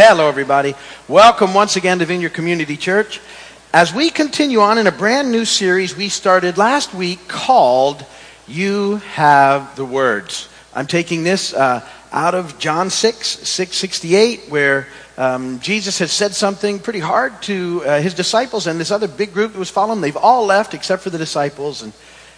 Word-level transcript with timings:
Hello, 0.00 0.28
everybody. 0.28 0.76
Welcome 1.08 1.54
once 1.54 1.74
again 1.74 1.98
to 1.98 2.04
Vineyard 2.04 2.32
Community 2.32 2.76
Church. 2.76 3.20
As 3.74 3.92
we 3.92 4.10
continue 4.10 4.60
on 4.60 4.78
in 4.78 4.86
a 4.86 4.92
brand 4.92 5.32
new 5.32 5.44
series 5.44 5.96
we 5.96 6.08
started 6.08 6.56
last 6.56 6.94
week 6.94 7.26
called 7.26 8.06
You 8.46 8.98
Have 9.14 9.74
the 9.74 9.84
Words. 9.84 10.48
I'm 10.72 10.86
taking 10.86 11.24
this 11.24 11.52
uh, 11.52 11.84
out 12.12 12.36
of 12.36 12.60
John 12.60 12.90
6, 12.90 13.26
668, 13.26 14.42
where 14.48 14.86
um, 15.16 15.58
Jesus 15.58 15.98
has 15.98 16.12
said 16.12 16.32
something 16.32 16.78
pretty 16.78 17.00
hard 17.00 17.42
to 17.42 17.82
uh, 17.84 18.00
his 18.00 18.14
disciples 18.14 18.68
and 18.68 18.78
this 18.78 18.92
other 18.92 19.08
big 19.08 19.32
group 19.32 19.52
that 19.54 19.58
was 19.58 19.68
following. 19.68 20.00
They've 20.00 20.16
all 20.16 20.46
left 20.46 20.74
except 20.74 21.02
for 21.02 21.10
the 21.10 21.18
disciples. 21.18 21.82
And 21.82 21.92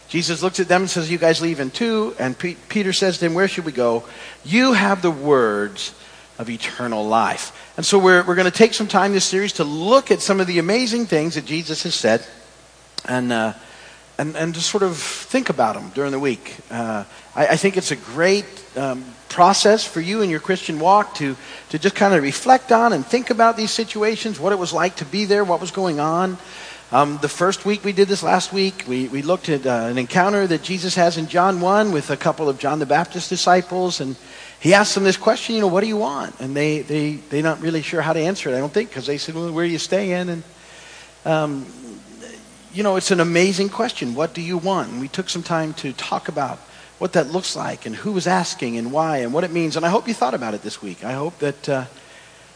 Jesus 0.08 0.42
looks 0.42 0.60
at 0.60 0.68
them 0.68 0.80
and 0.80 0.90
says, 0.90 1.10
You 1.10 1.18
guys 1.18 1.42
leave 1.42 1.60
in 1.60 1.70
too. 1.70 2.14
And 2.18 2.38
P- 2.38 2.56
Peter 2.70 2.94
says 2.94 3.18
to 3.18 3.26
him, 3.26 3.34
Where 3.34 3.48
should 3.48 3.66
we 3.66 3.72
go? 3.72 4.04
You 4.46 4.72
have 4.72 5.02
the 5.02 5.10
words 5.10 5.92
of 6.40 6.48
eternal 6.48 7.06
life. 7.06 7.72
And 7.76 7.84
so 7.84 7.98
we're, 7.98 8.24
we're 8.24 8.34
going 8.34 8.50
to 8.50 8.58
take 8.58 8.72
some 8.72 8.88
time 8.88 9.12
this 9.12 9.26
series 9.26 9.52
to 9.54 9.64
look 9.64 10.10
at 10.10 10.22
some 10.22 10.40
of 10.40 10.46
the 10.46 10.58
amazing 10.58 11.04
things 11.04 11.34
that 11.34 11.44
Jesus 11.44 11.82
has 11.82 11.94
said 11.94 12.26
and, 13.04 13.30
uh, 13.30 13.52
and, 14.16 14.34
and 14.36 14.54
just 14.54 14.70
sort 14.70 14.82
of 14.82 14.96
think 14.96 15.50
about 15.50 15.74
them 15.74 15.90
during 15.94 16.12
the 16.12 16.18
week. 16.18 16.56
Uh, 16.70 17.04
I, 17.36 17.48
I, 17.48 17.56
think 17.56 17.76
it's 17.76 17.90
a 17.90 17.96
great 17.96 18.46
um, 18.74 19.04
process 19.28 19.84
for 19.84 20.00
you 20.00 20.22
in 20.22 20.30
your 20.30 20.40
Christian 20.40 20.80
walk 20.80 21.14
to, 21.16 21.36
to 21.68 21.78
just 21.78 21.94
kind 21.94 22.14
of 22.14 22.22
reflect 22.22 22.72
on 22.72 22.94
and 22.94 23.04
think 23.04 23.28
about 23.28 23.58
these 23.58 23.70
situations, 23.70 24.40
what 24.40 24.54
it 24.54 24.58
was 24.58 24.72
like 24.72 24.96
to 24.96 25.04
be 25.04 25.26
there, 25.26 25.44
what 25.44 25.60
was 25.60 25.70
going 25.70 26.00
on. 26.00 26.38
Um, 26.92 27.20
the 27.22 27.28
first 27.28 27.64
week 27.64 27.84
we 27.84 27.92
did 27.92 28.08
this 28.08 28.24
last 28.24 28.52
week, 28.52 28.84
we, 28.88 29.06
we 29.06 29.22
looked 29.22 29.48
at 29.48 29.64
uh, 29.64 29.86
an 29.88 29.96
encounter 29.96 30.44
that 30.48 30.64
Jesus 30.64 30.96
has 30.96 31.18
in 31.18 31.28
John 31.28 31.60
1 31.60 31.92
with 31.92 32.10
a 32.10 32.16
couple 32.16 32.48
of 32.48 32.58
John 32.58 32.80
the 32.80 32.86
Baptist 32.86 33.28
disciples. 33.28 34.00
And 34.00 34.16
he 34.58 34.74
asked 34.74 34.96
them 34.96 35.04
this 35.04 35.16
question, 35.16 35.54
you 35.54 35.60
know, 35.60 35.68
what 35.68 35.82
do 35.82 35.86
you 35.86 35.98
want? 35.98 36.40
And 36.40 36.56
they, 36.56 36.80
they, 36.80 37.12
they're 37.12 37.44
not 37.44 37.60
really 37.60 37.82
sure 37.82 38.02
how 38.02 38.12
to 38.12 38.18
answer 38.18 38.50
it, 38.50 38.56
I 38.56 38.58
don't 38.58 38.72
think, 38.72 38.88
because 38.88 39.06
they 39.06 39.18
said, 39.18 39.36
well, 39.36 39.52
where 39.52 39.62
are 39.62 39.68
you 39.68 39.78
staying? 39.78 40.30
And, 40.30 40.42
um, 41.24 41.64
you 42.74 42.82
know, 42.82 42.96
it's 42.96 43.12
an 43.12 43.20
amazing 43.20 43.68
question. 43.68 44.16
What 44.16 44.34
do 44.34 44.42
you 44.42 44.58
want? 44.58 44.90
And 44.90 45.00
we 45.00 45.06
took 45.06 45.28
some 45.28 45.44
time 45.44 45.74
to 45.74 45.92
talk 45.92 46.26
about 46.26 46.58
what 46.98 47.12
that 47.12 47.28
looks 47.28 47.54
like 47.54 47.86
and 47.86 47.94
who 47.94 48.10
was 48.10 48.26
asking 48.26 48.76
and 48.78 48.90
why 48.90 49.18
and 49.18 49.32
what 49.32 49.44
it 49.44 49.52
means. 49.52 49.76
And 49.76 49.86
I 49.86 49.90
hope 49.90 50.08
you 50.08 50.14
thought 50.14 50.34
about 50.34 50.54
it 50.54 50.62
this 50.62 50.82
week. 50.82 51.04
I 51.04 51.12
hope 51.12 51.38
that 51.38 51.68
uh, 51.68 51.84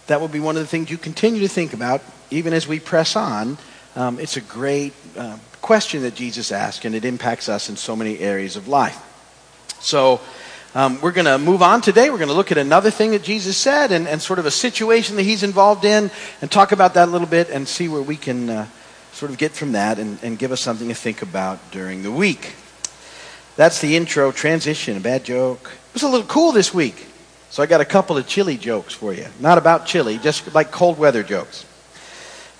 that 0.08 0.20
will 0.20 0.26
be 0.26 0.40
one 0.40 0.56
of 0.56 0.62
the 0.62 0.66
things 0.66 0.90
you 0.90 0.98
continue 0.98 1.40
to 1.42 1.48
think 1.48 1.72
about 1.72 2.02
even 2.32 2.52
as 2.52 2.66
we 2.66 2.80
press 2.80 3.14
on. 3.14 3.58
Um, 3.96 4.18
it's 4.18 4.36
a 4.36 4.40
great 4.40 4.92
uh, 5.16 5.38
question 5.62 6.02
that 6.02 6.14
Jesus 6.14 6.50
asked, 6.50 6.84
and 6.84 6.94
it 6.94 7.04
impacts 7.04 7.48
us 7.48 7.68
in 7.68 7.76
so 7.76 7.94
many 7.94 8.18
areas 8.18 8.56
of 8.56 8.66
life. 8.66 9.00
So, 9.80 10.20
um, 10.74 11.00
we're 11.00 11.12
going 11.12 11.26
to 11.26 11.38
move 11.38 11.62
on 11.62 11.80
today. 11.80 12.10
We're 12.10 12.18
going 12.18 12.28
to 12.28 12.34
look 12.34 12.50
at 12.50 12.58
another 12.58 12.90
thing 12.90 13.12
that 13.12 13.22
Jesus 13.22 13.56
said 13.56 13.92
and, 13.92 14.08
and, 14.08 14.20
sort 14.20 14.40
of 14.40 14.46
a 14.46 14.50
situation 14.50 15.14
that 15.14 15.22
he's 15.22 15.44
involved 15.44 15.84
in 15.84 16.10
and 16.40 16.50
talk 16.50 16.72
about 16.72 16.94
that 16.94 17.06
a 17.06 17.10
little 17.12 17.28
bit 17.28 17.48
and 17.48 17.68
see 17.68 17.86
where 17.86 18.02
we 18.02 18.16
can 18.16 18.50
uh, 18.50 18.66
sort 19.12 19.30
of 19.30 19.38
get 19.38 19.52
from 19.52 19.72
that 19.72 20.00
and, 20.00 20.18
and 20.24 20.36
give 20.36 20.50
us 20.50 20.60
something 20.60 20.88
to 20.88 20.94
think 20.94 21.22
about 21.22 21.70
during 21.70 22.02
the 22.02 22.10
week. 22.10 22.54
That's 23.54 23.80
the 23.80 23.96
intro 23.96 24.32
transition. 24.32 24.96
A 24.96 25.00
bad 25.00 25.22
joke. 25.22 25.70
It 25.90 25.94
was 25.94 26.02
a 26.02 26.08
little 26.08 26.26
cool 26.26 26.50
this 26.50 26.74
week. 26.74 27.06
So 27.50 27.62
I 27.62 27.66
got 27.66 27.80
a 27.80 27.84
couple 27.84 28.16
of 28.16 28.26
chili 28.26 28.56
jokes 28.56 28.92
for 28.92 29.14
you. 29.14 29.26
Not 29.38 29.58
about 29.58 29.86
chili, 29.86 30.18
just 30.18 30.52
like 30.56 30.72
cold 30.72 30.98
weather 30.98 31.22
jokes. 31.22 31.64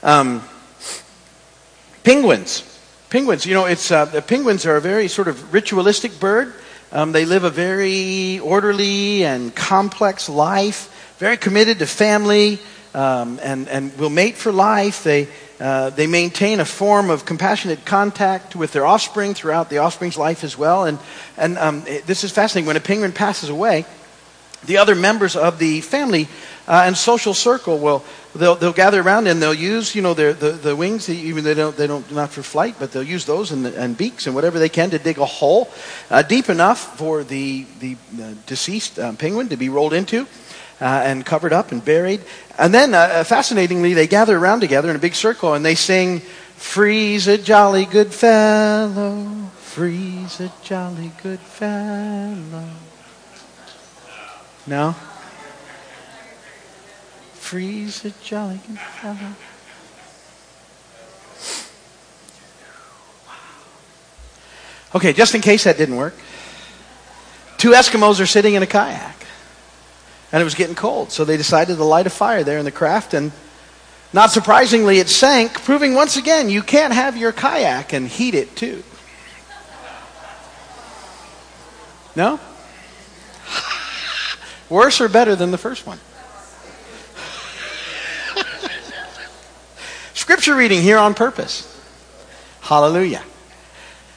Um, 0.04 0.40
penguins. 2.04 2.62
Penguins, 3.10 3.46
you 3.46 3.54
know, 3.54 3.64
it's, 3.64 3.90
uh, 3.90 4.04
the 4.04 4.22
penguins 4.22 4.66
are 4.66 4.76
a 4.76 4.80
very 4.80 5.08
sort 5.08 5.26
of 5.26 5.52
ritualistic 5.52 6.20
bird. 6.20 6.54
Um, 6.92 7.12
they 7.12 7.24
live 7.24 7.44
a 7.44 7.50
very 7.50 8.38
orderly 8.38 9.24
and 9.24 9.54
complex 9.54 10.28
life, 10.28 11.14
very 11.18 11.36
committed 11.36 11.78
to 11.80 11.86
family, 11.86 12.60
um, 12.94 13.40
and, 13.42 13.68
and 13.68 13.96
will 13.98 14.10
mate 14.10 14.36
for 14.36 14.52
life. 14.52 15.02
They, 15.02 15.28
uh, 15.58 15.90
they 15.90 16.06
maintain 16.06 16.60
a 16.60 16.64
form 16.64 17.10
of 17.10 17.24
compassionate 17.24 17.84
contact 17.84 18.54
with 18.54 18.72
their 18.72 18.86
offspring 18.86 19.34
throughout 19.34 19.70
the 19.70 19.78
offspring's 19.78 20.16
life 20.16 20.44
as 20.44 20.56
well. 20.58 20.84
And, 20.84 20.98
and 21.36 21.58
um, 21.58 21.84
it, 21.86 22.06
this 22.06 22.22
is 22.22 22.32
fascinating. 22.32 22.66
When 22.66 22.76
a 22.76 22.80
penguin 22.80 23.12
passes 23.12 23.48
away, 23.48 23.86
the 24.64 24.78
other 24.78 24.94
members 24.94 25.36
of 25.36 25.58
the 25.58 25.80
family 25.80 26.28
uh, 26.68 26.84
and 26.86 26.96
social 26.96 27.34
circle 27.34 27.78
will 27.78 28.04
they'll, 28.34 28.54
they'll 28.56 28.72
gather 28.72 29.00
around 29.00 29.26
and 29.26 29.40
they'll 29.40 29.54
use 29.54 29.94
you 29.94 30.02
know 30.02 30.14
their, 30.14 30.32
the, 30.32 30.50
the 30.50 30.76
wings. 30.76 31.08
Even 31.08 31.44
they 31.44 31.54
don't 31.54 31.76
they 31.76 31.86
don't 31.86 32.10
not 32.12 32.30
for 32.30 32.42
flight 32.42 32.76
but 32.78 32.92
they'll 32.92 33.02
use 33.02 33.24
those 33.24 33.52
and, 33.52 33.66
and 33.66 33.96
beaks 33.96 34.26
and 34.26 34.34
whatever 34.34 34.58
they 34.58 34.68
can 34.68 34.90
to 34.90 34.98
dig 34.98 35.18
a 35.18 35.24
hole 35.24 35.70
uh, 36.10 36.22
deep 36.22 36.48
enough 36.48 36.98
for 36.98 37.24
the 37.24 37.66
the 37.80 37.96
uh, 38.20 38.34
deceased 38.46 38.98
um, 38.98 39.16
penguin 39.16 39.48
to 39.48 39.56
be 39.56 39.68
rolled 39.68 39.92
into 39.92 40.26
uh, 40.80 41.02
and 41.04 41.24
covered 41.24 41.52
up 41.52 41.72
and 41.72 41.84
buried. 41.84 42.20
And 42.58 42.72
then 42.72 42.94
uh, 42.94 43.24
fascinatingly 43.24 43.94
they 43.94 44.06
gather 44.06 44.36
around 44.36 44.60
together 44.60 44.90
in 44.90 44.96
a 44.96 45.00
big 45.00 45.14
circle 45.14 45.54
and 45.54 45.64
they 45.64 45.74
sing 45.74 46.20
freeze 46.56 47.26
a 47.26 47.36
jolly 47.36 47.84
good 47.84 48.12
fellow 48.12 49.50
freeze 49.74 50.38
a 50.38 50.52
jolly 50.62 51.10
good 51.20 51.40
fellow. 51.40 52.68
No? 54.68 54.94
Freeze 57.44 58.06
a 58.06 58.10
jolly 58.24 58.58
good 58.66 58.78
fellow. 58.78 59.12
Uh-huh. 59.12 59.34
Okay, 64.94 65.12
just 65.12 65.34
in 65.34 65.42
case 65.42 65.64
that 65.64 65.76
didn't 65.76 65.96
work, 65.96 66.14
two 67.58 67.72
Eskimos 67.72 68.18
are 68.18 68.26
sitting 68.26 68.54
in 68.54 68.62
a 68.62 68.66
kayak. 68.66 69.26
And 70.32 70.40
it 70.40 70.44
was 70.44 70.54
getting 70.54 70.74
cold, 70.74 71.12
so 71.12 71.26
they 71.26 71.36
decided 71.36 71.76
to 71.76 71.84
light 71.84 72.06
a 72.06 72.10
fire 72.10 72.44
there 72.44 72.58
in 72.58 72.64
the 72.64 72.72
craft, 72.72 73.12
and 73.12 73.30
not 74.14 74.30
surprisingly, 74.30 74.98
it 74.98 75.10
sank, 75.10 75.52
proving 75.52 75.92
once 75.92 76.16
again 76.16 76.48
you 76.48 76.62
can't 76.62 76.94
have 76.94 77.14
your 77.14 77.30
kayak 77.30 77.92
and 77.92 78.08
heat 78.08 78.34
it 78.34 78.56
too. 78.56 78.82
No? 82.16 82.40
Worse 84.70 85.02
or 85.02 85.10
better 85.10 85.36
than 85.36 85.50
the 85.50 85.58
first 85.58 85.86
one? 85.86 85.98
Scripture 90.24 90.54
reading 90.54 90.80
here 90.80 90.96
on 90.96 91.12
purpose. 91.12 91.70
Hallelujah. 92.62 93.22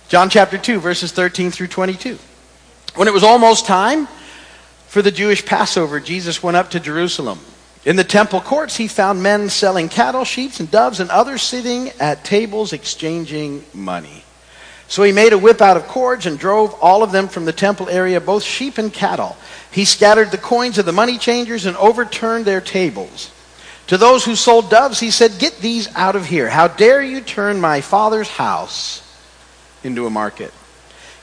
John 0.08 0.30
chapter 0.30 0.58
2, 0.58 0.80
verses 0.80 1.12
13 1.12 1.52
through 1.52 1.68
22. 1.68 2.18
When 2.96 3.10
it 3.10 3.14
was 3.14 3.26
almost 3.26 3.66
time 3.66 4.08
for 4.88 5.02
the 5.02 5.12
Jewish 5.12 5.46
Passover, 5.46 6.00
Jesus 6.00 6.42
went 6.42 6.56
up 6.56 6.70
to 6.70 6.80
Jerusalem. 6.80 7.40
In 7.84 7.98
the 7.98 8.06
temple 8.06 8.40
courts, 8.40 8.78
he 8.78 8.88
found 8.88 9.22
men 9.22 9.50
selling 9.50 9.90
cattle, 9.90 10.24
sheep, 10.24 10.58
and 10.62 10.72
doves, 10.72 11.02
and 11.02 11.10
others 11.10 11.42
sitting 11.42 11.90
at 12.00 12.24
tables 12.24 12.72
exchanging 12.72 13.66
money. 13.74 14.24
So 14.88 15.04
he 15.04 15.12
made 15.12 15.34
a 15.34 15.38
whip 15.38 15.60
out 15.60 15.76
of 15.76 15.88
cords 15.88 16.26
and 16.26 16.40
drove 16.40 16.74
all 16.76 17.04
of 17.04 17.12
them 17.12 17.28
from 17.28 17.44
the 17.44 17.52
temple 17.52 17.90
area, 17.90 18.22
both 18.22 18.44
sheep 18.44 18.78
and 18.78 18.94
cattle. 18.94 19.36
He 19.72 19.84
scattered 19.84 20.32
the 20.32 20.38
coins 20.38 20.78
of 20.78 20.86
the 20.86 20.94
money 20.94 21.18
changers 21.18 21.66
and 21.66 21.76
overturned 21.76 22.46
their 22.46 22.62
tables. 22.62 23.30
To 23.88 23.98
those 23.98 24.26
who 24.26 24.36
sold 24.36 24.70
doves, 24.70 25.00
he 25.00 25.12
said, 25.12 25.40
Get 25.40 25.60
these 25.60 25.88
out 25.96 26.16
of 26.16 26.26
here. 26.26 26.50
How 26.50 26.68
dare 26.68 27.02
you 27.02 27.22
turn 27.22 27.62
my 27.62 27.82
father's 27.82 28.30
house 28.30 29.02
into 29.84 30.06
a 30.06 30.10
market? 30.10 30.54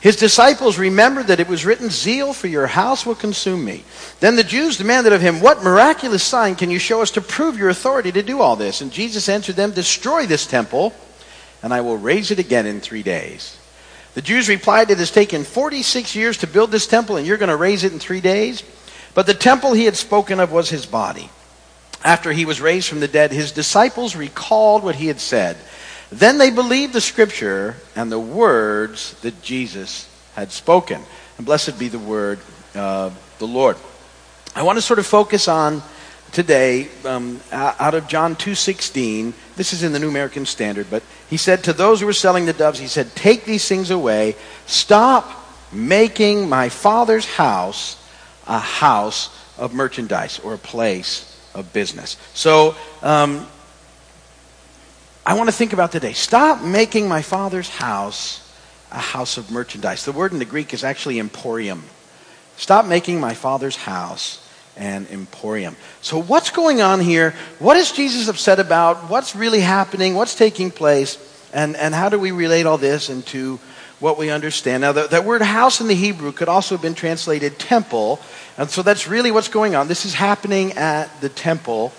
His 0.00 0.16
disciples 0.16 0.78
remembered 0.78 1.28
that 1.28 1.40
it 1.40 1.48
was 1.48 1.64
written, 1.64 1.88
Zeal 1.88 2.34
for 2.34 2.46
your 2.46 2.66
house 2.66 3.06
will 3.06 3.14
consume 3.14 3.64
me. 3.64 3.84
Then 4.20 4.36
the 4.36 4.44
Jews 4.44 4.76
demanded 4.76 5.12
of 5.12 5.22
him, 5.22 5.40
What 5.40 5.62
miraculous 5.62 6.22
sign 6.22 6.56
can 6.56 6.70
you 6.70 6.78
show 6.78 7.00
us 7.00 7.10
to 7.12 7.20
prove 7.20 7.56
your 7.56 7.70
authority 7.70 8.12
to 8.12 8.22
do 8.22 8.40
all 8.40 8.56
this? 8.56 8.80
And 8.80 8.92
Jesus 8.92 9.28
answered 9.28 9.56
them, 9.56 9.72
Destroy 9.72 10.26
this 10.26 10.46
temple 10.46 10.92
and 11.64 11.72
I 11.72 11.80
will 11.80 11.96
raise 11.96 12.30
it 12.30 12.38
again 12.38 12.66
in 12.66 12.82
three 12.82 13.02
days. 13.02 13.58
The 14.12 14.20
Jews 14.20 14.50
replied, 14.50 14.90
It 14.90 14.98
has 14.98 15.10
taken 15.10 15.44
46 15.44 16.14
years 16.14 16.36
to 16.38 16.46
build 16.46 16.70
this 16.70 16.86
temple, 16.86 17.16
and 17.16 17.26
you're 17.26 17.38
going 17.38 17.48
to 17.48 17.56
raise 17.56 17.84
it 17.84 17.92
in 17.94 17.98
three 17.98 18.20
days? 18.20 18.62
But 19.14 19.26
the 19.26 19.32
temple 19.32 19.72
he 19.72 19.86
had 19.86 19.96
spoken 19.96 20.40
of 20.40 20.52
was 20.52 20.68
his 20.68 20.84
body. 20.84 21.30
After 22.04 22.32
he 22.32 22.44
was 22.44 22.60
raised 22.60 22.88
from 22.88 23.00
the 23.00 23.08
dead, 23.08 23.32
his 23.32 23.50
disciples 23.50 24.14
recalled 24.14 24.82
what 24.82 24.94
he 24.94 25.06
had 25.06 25.20
said. 25.20 25.56
Then 26.12 26.36
they 26.36 26.50
believed 26.50 26.92
the 26.92 27.00
scripture 27.00 27.76
and 27.96 28.12
the 28.12 28.20
words 28.20 29.14
that 29.22 29.40
Jesus 29.40 30.06
had 30.34 30.52
spoken. 30.52 31.00
And 31.38 31.46
blessed 31.46 31.78
be 31.78 31.88
the 31.88 31.98
word 31.98 32.40
of 32.74 33.18
the 33.38 33.46
Lord. 33.46 33.78
I 34.54 34.62
want 34.62 34.76
to 34.76 34.82
sort 34.82 34.98
of 34.98 35.06
focus 35.06 35.48
on 35.48 35.82
today 36.30 36.88
um, 37.06 37.40
out 37.50 37.94
of 37.94 38.06
John 38.06 38.36
2:16. 38.36 39.32
This 39.56 39.72
is 39.72 39.82
in 39.82 39.92
the 39.92 39.98
New 39.98 40.08
American 40.10 40.44
Standard, 40.44 40.88
but 40.90 41.02
he 41.30 41.38
said 41.38 41.64
to 41.64 41.72
those 41.72 42.00
who 42.00 42.06
were 42.06 42.12
selling 42.12 42.44
the 42.44 42.52
doves, 42.52 42.78
he 42.78 42.86
said, 42.86 43.16
"Take 43.16 43.46
these 43.46 43.66
things 43.66 43.90
away. 43.90 44.36
Stop 44.66 45.30
making 45.72 46.48
my 46.48 46.68
Father's 46.68 47.26
house 47.26 47.96
a 48.46 48.58
house 48.58 49.30
of 49.56 49.72
merchandise 49.72 50.38
or 50.40 50.54
a 50.54 50.58
place 50.58 51.33
of 51.54 51.72
business." 51.72 52.16
So, 52.34 52.74
um, 53.02 53.46
I 55.26 55.34
want 55.34 55.48
to 55.48 55.54
think 55.54 55.72
about 55.72 55.92
today. 55.92 56.12
Stop 56.12 56.62
making 56.62 57.08
my 57.08 57.22
Father's 57.22 57.68
house 57.68 58.40
a 58.94 58.98
house 58.98 59.36
of 59.38 59.50
merchandise. 59.50 60.04
The 60.04 60.12
word 60.12 60.32
in 60.32 60.38
the 60.38 60.44
Greek 60.44 60.72
is 60.72 60.84
actually 60.84 61.18
emporium. 61.18 61.82
Stop 62.56 62.86
making 62.86 63.20
my 63.20 63.34
Father's 63.34 63.76
house 63.76 64.40
an 64.76 65.06
Emporium. 65.10 65.76
So, 66.00 66.20
what's 66.20 66.50
going 66.50 66.80
on 66.80 67.00
here? 67.00 67.34
What 67.58 67.76
is 67.76 67.92
Jesus 67.92 68.28
upset 68.28 68.58
about? 68.58 69.08
What's 69.08 69.36
really 69.36 69.60
happening? 69.60 70.14
What's 70.14 70.34
taking 70.34 70.70
place? 70.70 71.18
And, 71.52 71.76
and 71.76 71.94
how 71.94 72.08
do 72.08 72.18
we 72.18 72.32
relate 72.32 72.66
all 72.66 72.78
this 72.78 73.10
into 73.10 73.60
what 74.04 74.18
we 74.18 74.28
understand? 74.28 74.82
Now, 74.82 74.92
the, 74.92 75.06
that 75.06 75.24
word 75.24 75.40
house 75.40 75.80
in 75.80 75.88
the 75.88 75.94
Hebrew 75.94 76.30
could 76.30 76.46
also 76.46 76.74
have 76.74 76.82
been 76.82 76.94
translated 76.94 77.58
temple. 77.58 78.20
And 78.58 78.68
so 78.68 78.82
that's 78.82 79.08
really 79.08 79.30
what's 79.30 79.48
going 79.48 79.74
on. 79.74 79.88
This 79.88 80.04
is 80.04 80.12
happening 80.12 80.72
at 80.72 81.06
the 81.22 81.30
temple 81.30 81.90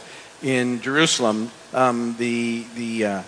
in 0.44 0.82
Jerusalem. 0.82 1.50
Um, 1.74 2.16
the, 2.20 2.64
the, 2.76 3.06
uh, 3.06 3.24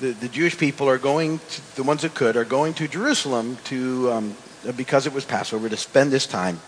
the, 0.00 0.12
the, 0.12 0.28
Jewish 0.28 0.56
people 0.56 0.88
are 0.88 0.96
going, 0.96 1.40
to, 1.40 1.76
the 1.76 1.82
ones 1.82 2.00
that 2.02 2.14
could, 2.14 2.38
are 2.38 2.46
going 2.46 2.72
to 2.74 2.88
Jerusalem 2.88 3.58
to, 3.64 4.10
um, 4.10 4.34
because 4.78 5.06
it 5.06 5.12
was 5.12 5.26
Passover, 5.26 5.68
to 5.68 5.76
spend 5.76 6.10
this 6.10 6.26
time 6.26 6.58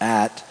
at 0.00 0.44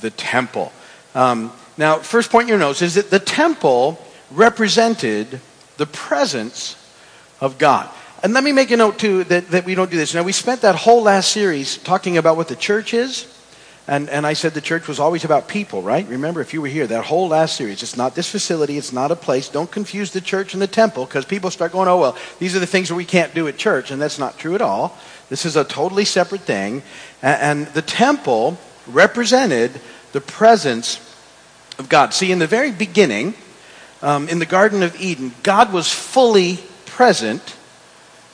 the 0.00 0.10
temple. 0.10 0.72
Um, 1.14 1.52
now, 1.78 1.98
first 1.98 2.32
point 2.32 2.42
in 2.42 2.48
your 2.48 2.58
notes 2.58 2.82
is 2.82 2.96
that 2.96 3.10
the 3.10 3.20
temple 3.20 4.04
represented 4.32 5.40
the 5.76 5.86
presence 5.86 6.74
of 7.40 7.56
God. 7.56 7.88
And 8.22 8.34
let 8.34 8.44
me 8.44 8.52
make 8.52 8.70
a 8.70 8.76
note, 8.76 8.98
too, 8.98 9.24
that, 9.24 9.48
that 9.48 9.64
we 9.64 9.74
don't 9.74 9.90
do 9.90 9.96
this. 9.96 10.14
Now, 10.14 10.22
we 10.22 10.32
spent 10.32 10.60
that 10.60 10.74
whole 10.74 11.02
last 11.02 11.32
series 11.32 11.78
talking 11.78 12.18
about 12.18 12.36
what 12.36 12.48
the 12.48 12.56
church 12.56 12.92
is. 12.92 13.26
And, 13.88 14.08
and 14.10 14.26
I 14.26 14.34
said 14.34 14.52
the 14.52 14.60
church 14.60 14.86
was 14.86 15.00
always 15.00 15.24
about 15.24 15.48
people, 15.48 15.82
right? 15.82 16.06
Remember, 16.06 16.40
if 16.40 16.52
you 16.52 16.60
were 16.60 16.68
here, 16.68 16.86
that 16.86 17.04
whole 17.04 17.28
last 17.28 17.56
series, 17.56 17.82
it's 17.82 17.96
not 17.96 18.14
this 18.14 18.30
facility, 18.30 18.78
it's 18.78 18.92
not 18.92 19.10
a 19.10 19.16
place. 19.16 19.48
Don't 19.48 19.70
confuse 19.70 20.12
the 20.12 20.20
church 20.20 20.52
and 20.52 20.62
the 20.62 20.68
temple 20.68 21.06
because 21.06 21.24
people 21.24 21.50
start 21.50 21.72
going, 21.72 21.88
oh, 21.88 21.98
well, 21.98 22.16
these 22.38 22.54
are 22.54 22.60
the 22.60 22.66
things 22.66 22.88
that 22.88 22.94
we 22.94 23.06
can't 23.06 23.34
do 23.34 23.48
at 23.48 23.56
church. 23.56 23.90
And 23.90 24.00
that's 24.00 24.18
not 24.18 24.38
true 24.38 24.54
at 24.54 24.62
all. 24.62 24.96
This 25.28 25.44
is 25.44 25.56
a 25.56 25.64
totally 25.64 26.04
separate 26.04 26.42
thing. 26.42 26.82
And, 27.22 27.64
and 27.66 27.66
the 27.74 27.82
temple 27.82 28.58
represented 28.86 29.72
the 30.12 30.20
presence 30.20 30.98
of 31.78 31.88
God. 31.88 32.12
See, 32.12 32.30
in 32.30 32.38
the 32.38 32.46
very 32.46 32.70
beginning, 32.70 33.34
um, 34.02 34.28
in 34.28 34.38
the 34.38 34.46
Garden 34.46 34.82
of 34.82 35.00
Eden, 35.00 35.32
God 35.42 35.72
was 35.72 35.90
fully 35.90 36.58
present 36.86 37.56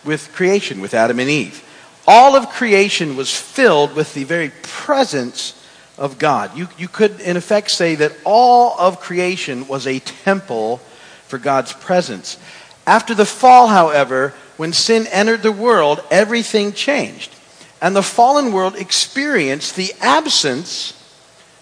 with 0.07 0.33
creation, 0.33 0.81
with 0.81 0.95
Adam 0.95 1.21
and 1.21 1.29
Eve. 1.29 1.63
All 2.07 2.37
of 2.37 2.51
creation 2.51 3.17
was 3.17 3.35
filled 3.35 3.95
with 3.95 4.15
the 4.15 4.25
very 4.25 4.51
presence 4.63 5.61
of 5.99 6.19
God. 6.19 6.57
You, 6.57 6.69
you 6.79 6.89
could, 6.89 7.21
in 7.21 7.37
effect, 7.37 7.71
say 7.71 7.97
that 7.97 8.13
all 8.25 8.79
of 8.79 9.01
creation 9.01 9.67
was 9.67 9.87
a 9.87 9.99
temple 9.99 10.79
for 11.27 11.39
God's 11.39 11.73
presence. 11.73 12.39
After 12.87 13.15
the 13.15 13.27
fall, 13.27 13.67
however, 13.67 14.33
when 14.57 14.73
sin 14.73 15.07
entered 15.09 15.43
the 15.43 15.53
world, 15.53 16.03
everything 16.11 16.73
changed. 16.73 17.35
And 17.83 17.95
the 17.95 18.03
fallen 18.03 18.53
world 18.53 18.77
experienced 18.77 19.77
the 19.77 19.93
absence 20.01 20.93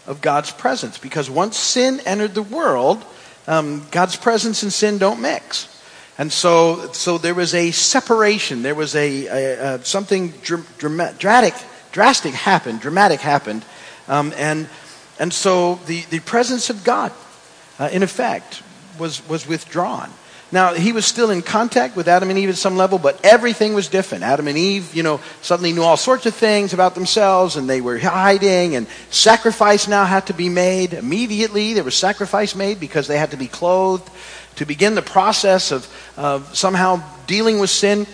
of 0.07 0.21
God's 0.21 0.53
presence. 0.53 0.99
Because 0.99 1.31
once 1.31 1.57
sin 1.57 2.01
entered 2.05 2.35
the 2.35 2.43
world, 2.43 3.03
um, 3.47 3.87
God's 3.91 4.17
presence 4.17 4.63
and 4.63 4.73
sin 4.73 4.99
don't 4.99 5.21
mix. 5.21 5.69
And 6.17 6.33
so, 6.33 6.93
so 6.93 7.19
there 7.19 7.35
was 7.35 7.55
a 7.55 7.73
separation. 7.73 8.63
There 8.63 8.75
was 8.75 8.95
a, 8.95 9.27
a, 9.27 9.75
a 9.75 9.85
something 9.85 10.31
dr- 10.43 10.79
dramatic, 10.79 11.55
drastic 11.91 12.35
happened, 12.35 12.81
dramatic 12.81 13.21
happened. 13.21 13.65
Um, 14.07 14.33
and, 14.37 14.69
and 15.19 15.33
so 15.33 15.77
the, 15.87 16.03
the 16.11 16.21
presence 16.21 16.71
of 16.71 16.85
God, 16.85 17.13
uh, 17.79 17.89
in 17.93 18.03
effect, 18.03 18.63
was, 18.99 19.27
was 19.29 19.49
withdrawn. 19.49 20.11
Now, 20.55 20.73
he 20.73 20.93
was 20.93 21.05
still 21.05 21.31
in 21.31 21.43
contact 21.43 21.97
with 21.97 22.07
Adam 22.07 22.31
and 22.31 22.39
Eve 22.39 22.51
at 22.51 22.55
some 22.55 22.77
level, 22.77 22.97
but 22.97 23.19
everything 23.25 23.75
was 23.75 23.89
different. 23.89 24.23
Adam 24.23 24.47
and 24.47 24.57
Eve, 24.57 24.95
you 24.95 25.03
know, 25.03 25.21
suddenly 25.43 25.73
knew 25.73 25.83
all 25.83 25.97
sorts 25.97 26.27
of 26.27 26.35
things 26.37 26.73
about 26.73 26.95
themselves, 26.95 27.57
and 27.57 27.69
they 27.69 27.81
were 27.81 27.99
hiding, 27.99 28.77
and 28.77 28.87
sacrifice 29.11 29.89
now 29.89 30.05
had 30.05 30.29
to 30.29 30.33
be 30.33 30.49
made. 30.49 30.93
Immediately, 30.93 31.73
there 31.73 31.83
was 31.83 31.97
sacrifice 31.97 32.55
made 32.55 32.79
because 32.79 33.09
they 33.09 33.19
had 33.19 33.33
to 33.33 33.37
be 33.37 33.49
clothed 33.49 34.09
to 34.55 34.65
begin 34.65 34.95
the 34.95 35.03
process 35.03 35.73
of, 35.73 35.93
of 36.17 36.57
somehow 36.57 37.03
dealing 37.27 37.59
with 37.59 37.71
sin 37.71 38.07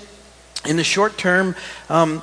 in 0.64 0.78
the 0.78 0.84
short 0.84 1.18
term. 1.18 1.54
Um, 1.90 2.22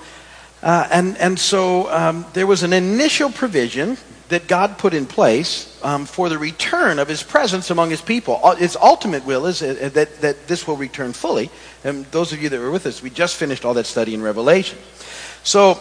uh, 0.63 0.87
and, 0.89 1.15
and 1.19 1.37
so 1.37 1.91
um, 1.91 2.25
there 2.33 2.47
was 2.47 2.63
an 2.63 2.73
initial 2.73 3.29
provision 3.29 3.99
that 4.29 4.47
God 4.47 4.77
put 4.77 4.93
in 4.93 5.05
place 5.05 5.79
um, 5.83 6.05
for 6.05 6.29
the 6.29 6.37
return 6.37 6.99
of 6.99 7.07
his 7.07 7.23
presence 7.23 7.69
among 7.69 7.89
his 7.89 8.01
people. 8.01 8.55
His 8.55 8.75
ultimate 8.75 9.25
will 9.25 9.45
is 9.45 9.59
that, 9.59 9.93
that 10.21 10.47
this 10.47 10.67
will 10.67 10.77
return 10.77 11.13
fully. 11.13 11.49
And 11.83 12.05
those 12.11 12.33
of 12.33 12.41
you 12.41 12.49
that 12.49 12.59
were 12.59 12.71
with 12.71 12.85
us, 12.85 13.01
we 13.01 13.09
just 13.09 13.35
finished 13.35 13.63
all 13.63 13.73
that 13.75 13.85
study 13.85 14.13
in 14.13 14.21
Revelation. 14.21 14.77
So, 15.43 15.79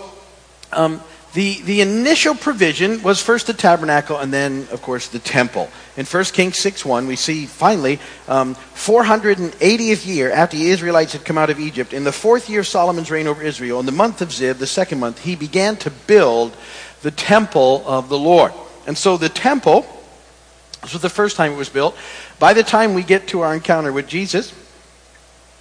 um, 0.72 1.00
the, 1.34 1.60
the 1.62 1.82
initial 1.82 2.34
provision 2.34 3.02
was 3.02 3.20
first 3.20 3.46
the 3.46 3.52
tabernacle 3.52 4.16
and 4.16 4.32
then, 4.32 4.66
of 4.70 4.80
course, 4.80 5.08
the 5.08 5.18
temple. 5.18 5.68
In 5.96 6.04
1 6.04 6.24
Kings 6.24 6.58
6 6.58 6.84
1, 6.84 7.06
we 7.06 7.16
see 7.16 7.46
finally, 7.46 7.98
um, 8.28 8.54
480th 8.74 10.06
year 10.06 10.30
after 10.30 10.56
the 10.56 10.68
Israelites 10.68 11.14
had 11.14 11.24
come 11.24 11.38
out 11.38 11.48
of 11.48 11.58
Egypt, 11.58 11.94
in 11.94 12.04
the 12.04 12.12
fourth 12.12 12.50
year 12.50 12.60
of 12.60 12.66
Solomon's 12.66 13.10
reign 13.10 13.26
over 13.26 13.42
Israel, 13.42 13.80
in 13.80 13.86
the 13.86 13.92
month 13.92 14.20
of 14.20 14.28
Ziv, 14.28 14.58
the 14.58 14.66
second 14.66 15.00
month, 15.00 15.20
he 15.20 15.36
began 15.36 15.76
to 15.76 15.90
build 15.90 16.54
the 17.00 17.10
temple 17.10 17.82
of 17.86 18.10
the 18.10 18.18
Lord. 18.18 18.52
And 18.86 18.96
so 18.96 19.16
the 19.16 19.30
temple, 19.30 19.86
this 20.82 20.92
was 20.92 21.00
the 21.00 21.08
first 21.08 21.36
time 21.36 21.52
it 21.52 21.56
was 21.56 21.70
built. 21.70 21.96
By 22.38 22.52
the 22.52 22.62
time 22.62 22.92
we 22.92 23.02
get 23.02 23.28
to 23.28 23.40
our 23.40 23.54
encounter 23.54 23.90
with 23.90 24.06
Jesus 24.06 24.52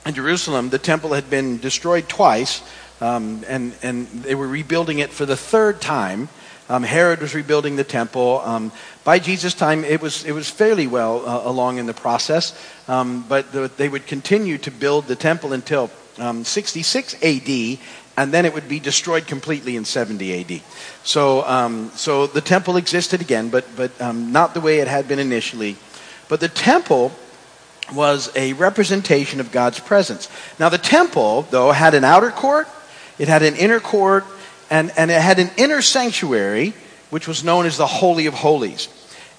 in 0.05 0.13
Jerusalem, 0.13 0.69
the 0.69 0.79
temple 0.79 1.13
had 1.13 1.29
been 1.29 1.59
destroyed 1.59 2.09
twice, 2.09 2.61
um, 2.99 3.45
and, 3.47 3.73
and 3.81 4.07
they 4.07 4.35
were 4.35 4.47
rebuilding 4.47 4.99
it 4.99 5.11
for 5.11 5.25
the 5.25 5.37
third 5.37 5.79
time. 5.79 6.27
Um, 6.67 6.83
Herod 6.83 7.21
was 7.21 7.35
rebuilding 7.35 7.75
the 7.75 7.83
temple. 7.83 8.41
Um, 8.43 8.71
by 9.03 9.19
Jesus' 9.19 9.53
time, 9.53 9.83
it 9.83 10.01
was, 10.01 10.25
it 10.25 10.31
was 10.31 10.49
fairly 10.49 10.87
well 10.87 11.27
uh, 11.27 11.41
along 11.47 11.77
in 11.77 11.85
the 11.85 11.93
process, 11.93 12.59
um, 12.87 13.23
but 13.27 13.51
the, 13.51 13.69
they 13.77 13.87
would 13.87 14.07
continue 14.07 14.57
to 14.59 14.71
build 14.71 15.05
the 15.05 15.15
temple 15.15 15.53
until 15.53 15.91
um, 16.17 16.43
66 16.43 17.15
AD, 17.21 17.79
and 18.17 18.33
then 18.33 18.45
it 18.45 18.53
would 18.53 18.67
be 18.67 18.79
destroyed 18.79 19.27
completely 19.27 19.75
in 19.75 19.85
70 19.85 20.41
AD. 20.41 20.61
So, 21.03 21.45
um, 21.45 21.91
so 21.93 22.25
the 22.25 22.41
temple 22.41 22.77
existed 22.77 23.21
again, 23.21 23.49
but, 23.49 23.65
but 23.75 23.99
um, 24.01 24.31
not 24.31 24.53
the 24.53 24.61
way 24.61 24.79
it 24.79 24.87
had 24.87 25.07
been 25.07 25.19
initially. 25.19 25.75
But 26.29 26.39
the 26.39 26.47
temple 26.49 27.11
was 27.93 28.31
a 28.35 28.53
representation 28.53 29.39
of 29.39 29.51
God's 29.51 29.79
presence. 29.79 30.29
Now, 30.57 30.69
the 30.69 30.79
temple, 30.79 31.43
though, 31.51 31.71
had 31.71 31.93
an 31.93 32.03
outer 32.03 32.31
court, 32.31 32.67
it 33.19 33.27
had 33.27 33.43
an 33.43 33.55
inner 33.55 33.79
court, 33.79 34.25
and, 34.69 34.91
and 34.97 35.11
it 35.11 35.21
had 35.21 35.39
an 35.39 35.51
inner 35.57 35.81
sanctuary, 35.81 36.73
which 37.09 37.27
was 37.27 37.43
known 37.43 37.65
as 37.65 37.77
the 37.77 37.87
Holy 37.87 38.25
of 38.25 38.33
Holies. 38.33 38.87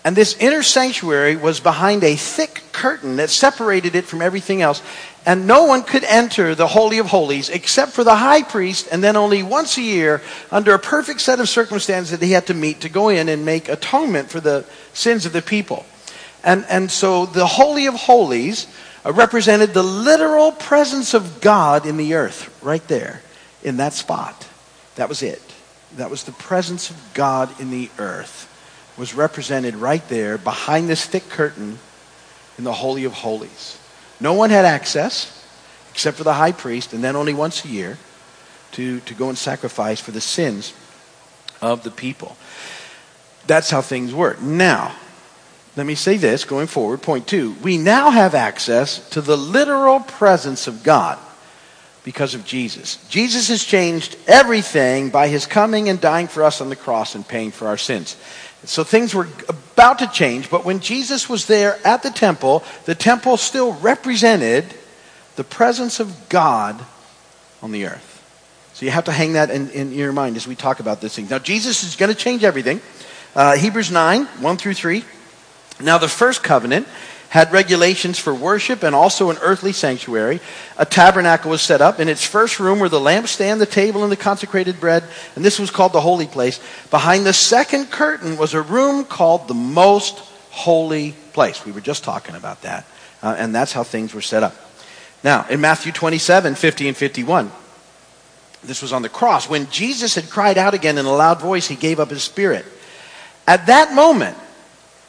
And 0.05 0.15
this 0.15 0.37
inner 0.39 0.63
sanctuary 0.63 1.35
was 1.35 1.59
behind 1.59 2.05
a 2.05 2.15
thick 2.15 2.63
curtain 2.71 3.17
that 3.17 3.29
separated 3.29 3.97
it 3.97 4.05
from 4.05 4.23
everything 4.23 4.63
else. 4.63 4.81
And 5.27 5.49
no 5.49 5.65
one 5.65 5.83
could 5.83 6.05
enter 6.05 6.55
the 6.55 6.69
Holy 6.69 6.99
of 6.99 7.07
Holies 7.07 7.49
except 7.49 7.91
for 7.91 8.05
the 8.05 8.15
high 8.15 8.45
priest, 8.45 8.87
and 8.93 9.03
then 9.03 9.17
only 9.17 9.43
once 9.43 9.77
a 9.77 9.83
year, 9.83 10.23
under 10.53 10.75
a 10.75 10.79
perfect 10.79 11.21
set 11.21 11.41
of 11.41 11.49
circumstances 11.49 12.13
that 12.17 12.25
he 12.25 12.31
had 12.31 12.47
to 12.47 12.55
meet 12.55 12.83
to 12.83 12.89
go 12.89 13.09
in 13.09 13.29
and 13.29 13.45
make 13.45 13.69
atonement 13.69 14.31
for 14.31 14.39
the 14.39 14.65
sins 14.93 15.27
of 15.27 15.33
the 15.33 15.43
people. 15.43 15.85
And, 16.45 16.65
and 16.69 16.89
so 16.89 17.27
the 17.27 17.45
Holy 17.47 17.87
of 17.87 17.95
Holies 17.95 18.69
uh, 19.05 19.13
represented 19.13 19.75
the 19.75 19.83
literal 19.83 20.53
presence 20.53 21.15
of 21.15 21.41
God 21.41 21.85
in 21.85 21.97
the 21.97 22.15
earth, 22.15 22.57
right 22.63 22.87
there, 22.87 23.23
in 23.65 23.79
that 23.79 23.93
spot. 23.93 24.46
That 24.97 25.09
was 25.09 25.23
it. 25.23 25.43
That 25.97 26.11
was 26.11 26.25
the 26.25 26.33
presence 26.33 26.91
of 26.91 27.15
God 27.15 27.61
in 27.61 27.71
the 27.71 27.91
earth 27.99 28.53
was 28.97 29.15
represented 29.15 29.75
right 29.75 30.07
there 30.09 30.39
behind 30.39 30.89
this 30.89 31.05
thick 31.05 31.29
curtain 31.29 31.79
in 32.59 32.65
the 32.65 32.73
Holy 32.73 33.05
of 33.05 33.13
Holies. 33.13 33.79
No 34.21 34.33
one 34.33 34.51
had 34.51 34.65
access 34.65 35.33
except 35.91 36.19
for 36.19 36.25
the 36.25 36.35
high 36.35 36.53
priest, 36.53 36.93
and 36.93 37.03
then 37.03 37.17
only 37.17 37.33
once 37.33 37.65
a 37.65 37.69
year 37.69 37.97
to, 38.73 39.01
to 39.01 39.15
go 39.15 39.31
and 39.31 39.39
sacrifice 39.39 39.99
for 39.99 40.11
the 40.11 40.21
sins 40.21 40.75
of 41.63 41.83
the 41.85 41.91
people. 41.91 42.37
That's 43.47 43.71
how 43.71 43.81
things 43.81 44.13
work. 44.13 44.43
Now, 44.43 44.95
let 45.75 45.87
me 45.87 45.95
say 45.95 46.19
this 46.19 46.45
going 46.45 46.67
forward. 46.67 47.01
Point 47.01 47.27
two 47.27 47.55
we 47.63 47.79
now 47.79 48.11
have 48.11 48.35
access 48.35 49.09
to 49.11 49.21
the 49.21 49.37
literal 49.37 50.01
presence 50.01 50.67
of 50.67 50.83
God 50.83 51.19
because 52.07 52.37
of 52.37 52.45
Jesus. 52.45 53.05
Jesus 53.09 53.49
has 53.49 53.65
changed 53.65 54.17
everything 54.29 55.11
by 55.11 55.27
his 55.27 55.45
coming 55.45 55.89
and 55.89 56.01
dying 56.01 56.29
for 56.29 56.45
us 56.45 56.61
on 56.61 56.69
the 56.69 56.77
cross 56.77 57.17
and 57.17 57.27
paying 57.27 57.51
for 57.51 57.67
our 57.67 57.77
sins. 57.77 58.17
So 58.63 58.85
things 58.85 59.13
were 59.13 59.27
about 59.49 59.99
to 59.99 60.07
change, 60.07 60.49
but 60.49 60.65
when 60.65 60.79
Jesus 60.79 61.29
was 61.29 61.47
there 61.47 61.85
at 61.85 62.05
the 62.05 62.11
temple, 62.11 62.63
the 62.85 62.95
temple 62.95 63.37
still 63.37 63.73
represented 63.73 64.67
the 65.35 65.43
presence 65.43 65.99
of 65.99 66.29
God 66.29 66.81
on 67.61 67.73
the 67.73 67.87
earth. 67.87 68.13
So 68.75 68.85
you 68.85 68.93
have 68.93 69.07
to 69.07 69.13
hang 69.13 69.33
that 69.33 69.51
in, 69.51 69.71
in 69.71 69.91
your 69.93 70.13
mind 70.13 70.37
as 70.37 70.47
we 70.47 70.55
talk 70.55 70.79
about 70.79 71.01
this 71.01 71.17
thing. 71.17 71.27
Now, 71.29 71.41
Jesus 71.41 71.83
is 71.83 71.97
going 71.97 72.13
to 72.13 72.17
change 72.17 72.45
everything. 72.45 72.81
Uh, 73.35 73.57
Hebrews 73.57 73.91
9, 73.91 74.27
1 74.27 74.57
through 74.59 74.75
3. 74.75 75.05
Now, 75.81 75.99
the 75.99 76.09
first 76.09 76.45
covenant 76.45 76.87
had 77.37 77.53
regulations 77.53 78.19
for 78.19 78.35
worship 78.35 78.83
and 78.83 78.95
also 78.95 79.29
an 79.29 79.37
earthly 79.43 79.71
sanctuary. 79.71 80.41
A 80.79 80.87
tabernacle 80.87 81.51
was 81.51 81.61
set 81.61 81.83
up. 81.83 82.01
In 82.01 82.09
its 82.09 82.25
first 82.25 82.59
room 82.59 82.79
were 82.79 82.89
the 82.89 82.99
lampstand, 82.99 83.59
the 83.59 83.67
table, 83.67 84.03
and 84.05 84.11
the 84.11 84.17
consecrated 84.17 84.81
bread, 84.81 85.05
and 85.35 85.45
this 85.45 85.59
was 85.59 85.71
called 85.71 85.93
the 85.93 86.01
holy 86.01 86.27
place. 86.27 86.59
Behind 86.89 87.27
the 87.27 87.35
second 87.35 87.91
curtain 87.91 88.39
was 88.39 88.55
a 88.55 88.63
room 88.63 89.05
called 89.05 89.49
the 89.49 89.55
most 89.55 90.21
holy 90.51 91.13
place. 91.35 91.63
We 91.63 91.73
were 91.73 91.83
just 91.83 92.05
talking 92.05 92.37
about 92.37 92.63
that, 92.63 92.87
uh, 93.23 93.37
and 93.39 93.55
that's 93.55 93.73
how 93.73 93.85
things 93.85 94.15
were 94.15 94.23
set 94.23 94.43
up. 94.43 94.55
Now, 95.23 95.45
in 95.51 95.61
Matthew 95.61 95.93
27 95.93 96.55
50 96.55 96.89
and 96.89 96.97
51, 96.97 97.53
this 98.65 98.81
was 98.81 98.95
on 98.95 99.03
the 99.03 99.11
cross. 99.11 99.47
When 99.47 99.69
Jesus 99.69 100.15
had 100.15 100.31
cried 100.31 100.57
out 100.57 100.73
again 100.73 100.97
in 100.97 101.05
a 101.05 101.13
loud 101.13 101.43
voice, 101.43 101.69
he 101.69 101.77
gave 101.77 102.01
up 102.01 102.09
his 102.09 102.23
spirit. 102.23 102.65
At 103.47 103.67
that 103.67 103.95
moment, 103.95 104.39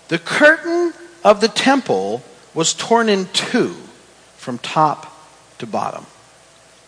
the 0.10 0.20
curtain 0.20 0.92
of 1.24 1.42
the 1.42 1.48
temple 1.48 2.24
was 2.54 2.74
torn 2.74 3.10
in 3.10 3.28
two 3.34 3.76
from 4.36 4.58
top 4.58 5.14
to 5.60 5.68
bottom. 5.68 6.06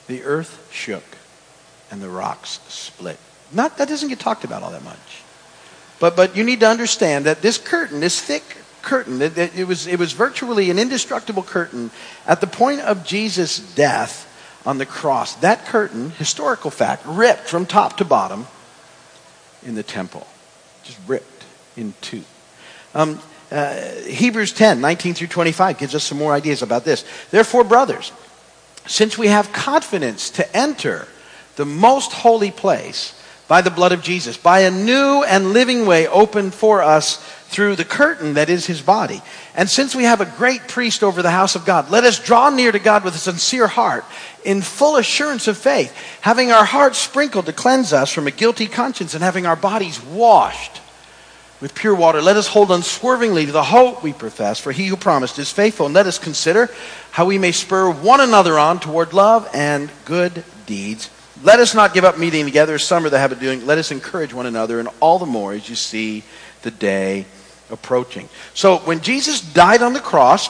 The 0.07 0.23
earth 0.23 0.69
shook 0.71 1.03
and 1.91 2.01
the 2.01 2.09
rocks 2.09 2.59
split. 2.67 3.17
Not, 3.51 3.77
that 3.77 3.87
doesn't 3.87 4.09
get 4.09 4.19
talked 4.19 4.43
about 4.43 4.63
all 4.63 4.71
that 4.71 4.83
much. 4.83 5.23
But, 5.99 6.15
but 6.15 6.35
you 6.35 6.43
need 6.43 6.61
to 6.61 6.67
understand 6.67 7.25
that 7.25 7.41
this 7.41 7.57
curtain, 7.57 7.99
this 7.99 8.21
thick 8.21 8.43
curtain, 8.81 9.21
it, 9.21 9.37
it, 9.37 9.67
was, 9.67 9.87
it 9.87 9.99
was 9.99 10.13
virtually 10.13 10.69
an 10.69 10.79
indestructible 10.79 11.43
curtain 11.43 11.91
at 12.25 12.41
the 12.41 12.47
point 12.47 12.81
of 12.81 13.05
Jesus' 13.05 13.59
death 13.75 14.25
on 14.65 14.77
the 14.77 14.85
cross. 14.85 15.35
That 15.35 15.65
curtain, 15.65 16.11
historical 16.11 16.71
fact, 16.71 17.03
ripped 17.05 17.47
from 17.47 17.65
top 17.65 17.97
to 17.97 18.05
bottom 18.05 18.47
in 19.63 19.75
the 19.75 19.83
temple. 19.83 20.25
Just 20.83 20.99
ripped 21.07 21.43
in 21.75 21.93
two. 22.01 22.23
Um, 22.93 23.19
uh, 23.51 23.75
Hebrews 24.05 24.53
10, 24.53 24.79
19 24.79 25.13
through 25.15 25.27
25 25.27 25.77
gives 25.77 25.95
us 25.95 26.03
some 26.03 26.17
more 26.17 26.33
ideas 26.33 26.61
about 26.61 26.85
this. 26.85 27.03
Therefore, 27.31 27.63
brothers, 27.63 28.11
since 28.85 29.17
we 29.17 29.27
have 29.27 29.51
confidence 29.51 30.29
to 30.31 30.55
enter 30.55 31.07
the 31.55 31.65
most 31.65 32.11
holy 32.11 32.51
place 32.51 33.15
by 33.47 33.61
the 33.61 33.71
blood 33.71 33.91
of 33.91 34.03
Jesus, 34.03 34.37
by 34.37 34.59
a 34.59 34.71
new 34.71 35.23
and 35.23 35.53
living 35.53 35.87
way 35.87 36.07
opened 36.07 36.53
for 36.53 36.83
us 36.83 37.17
through 37.47 37.75
the 37.75 37.85
curtain 37.85 38.35
that 38.35 38.49
is 38.49 38.67
his 38.67 38.79
body. 38.79 39.21
And 39.55 39.67
since 39.67 39.95
we 39.95 40.03
have 40.03 40.21
a 40.21 40.31
great 40.37 40.67
priest 40.67 41.01
over 41.01 41.23
the 41.23 41.31
house 41.31 41.55
of 41.55 41.65
God, 41.65 41.89
let 41.89 42.03
us 42.03 42.19
draw 42.19 42.51
near 42.51 42.71
to 42.71 42.77
God 42.77 43.03
with 43.03 43.15
a 43.15 43.19
sincere 43.19 43.65
heart, 43.65 44.05
in 44.45 44.61
full 44.61 44.97
assurance 44.97 45.47
of 45.47 45.57
faith, 45.57 45.91
having 46.21 46.51
our 46.51 46.63
hearts 46.63 46.99
sprinkled 46.99 47.47
to 47.47 47.53
cleanse 47.53 47.91
us 47.91 48.13
from 48.13 48.27
a 48.27 48.31
guilty 48.31 48.67
conscience 48.67 49.15
and 49.15 49.23
having 49.23 49.47
our 49.47 49.55
bodies 49.55 49.99
washed 50.03 50.79
with 51.61 51.75
pure 51.75 51.95
water. 51.95 52.21
Let 52.21 52.37
us 52.37 52.47
hold 52.47 52.71
unswervingly 52.71 53.45
to 53.45 53.51
the 53.51 53.63
hope 53.63 54.01
we 54.01 54.13
profess, 54.13 54.59
for 54.59 54.71
he 54.71 54.87
who 54.87 54.95
promised 54.95 55.39
is 55.39 55.51
faithful. 55.51 55.85
And 55.85 55.95
let 55.95 56.07
us 56.07 56.17
consider 56.17 56.69
how 57.11 57.25
we 57.25 57.37
may 57.37 57.51
spur 57.51 57.91
one 57.91 58.21
another 58.21 58.57
on 58.57 58.79
toward 58.79 59.13
love 59.13 59.49
and 59.53 59.91
good 60.05 60.43
deeds. 60.65 61.09
Let 61.43 61.59
us 61.59 61.73
not 61.73 61.93
give 61.93 62.03
up 62.03 62.17
meeting 62.17 62.45
together 62.45 62.75
as 62.75 62.83
some 62.83 63.05
are 63.05 63.09
the 63.09 63.19
habit 63.19 63.37
of 63.37 63.41
doing. 63.41 63.65
Let 63.65 63.77
us 63.77 63.91
encourage 63.91 64.33
one 64.33 64.45
another, 64.45 64.79
and 64.79 64.89
all 64.99 65.19
the 65.19 65.25
more 65.25 65.53
as 65.53 65.69
you 65.69 65.75
see 65.75 66.23
the 66.61 66.71
day 66.71 67.25
approaching. 67.71 68.27
So 68.53 68.77
when 68.79 69.01
Jesus 69.01 69.41
died 69.41 69.81
on 69.81 69.93
the 69.93 69.99
cross, 69.99 70.49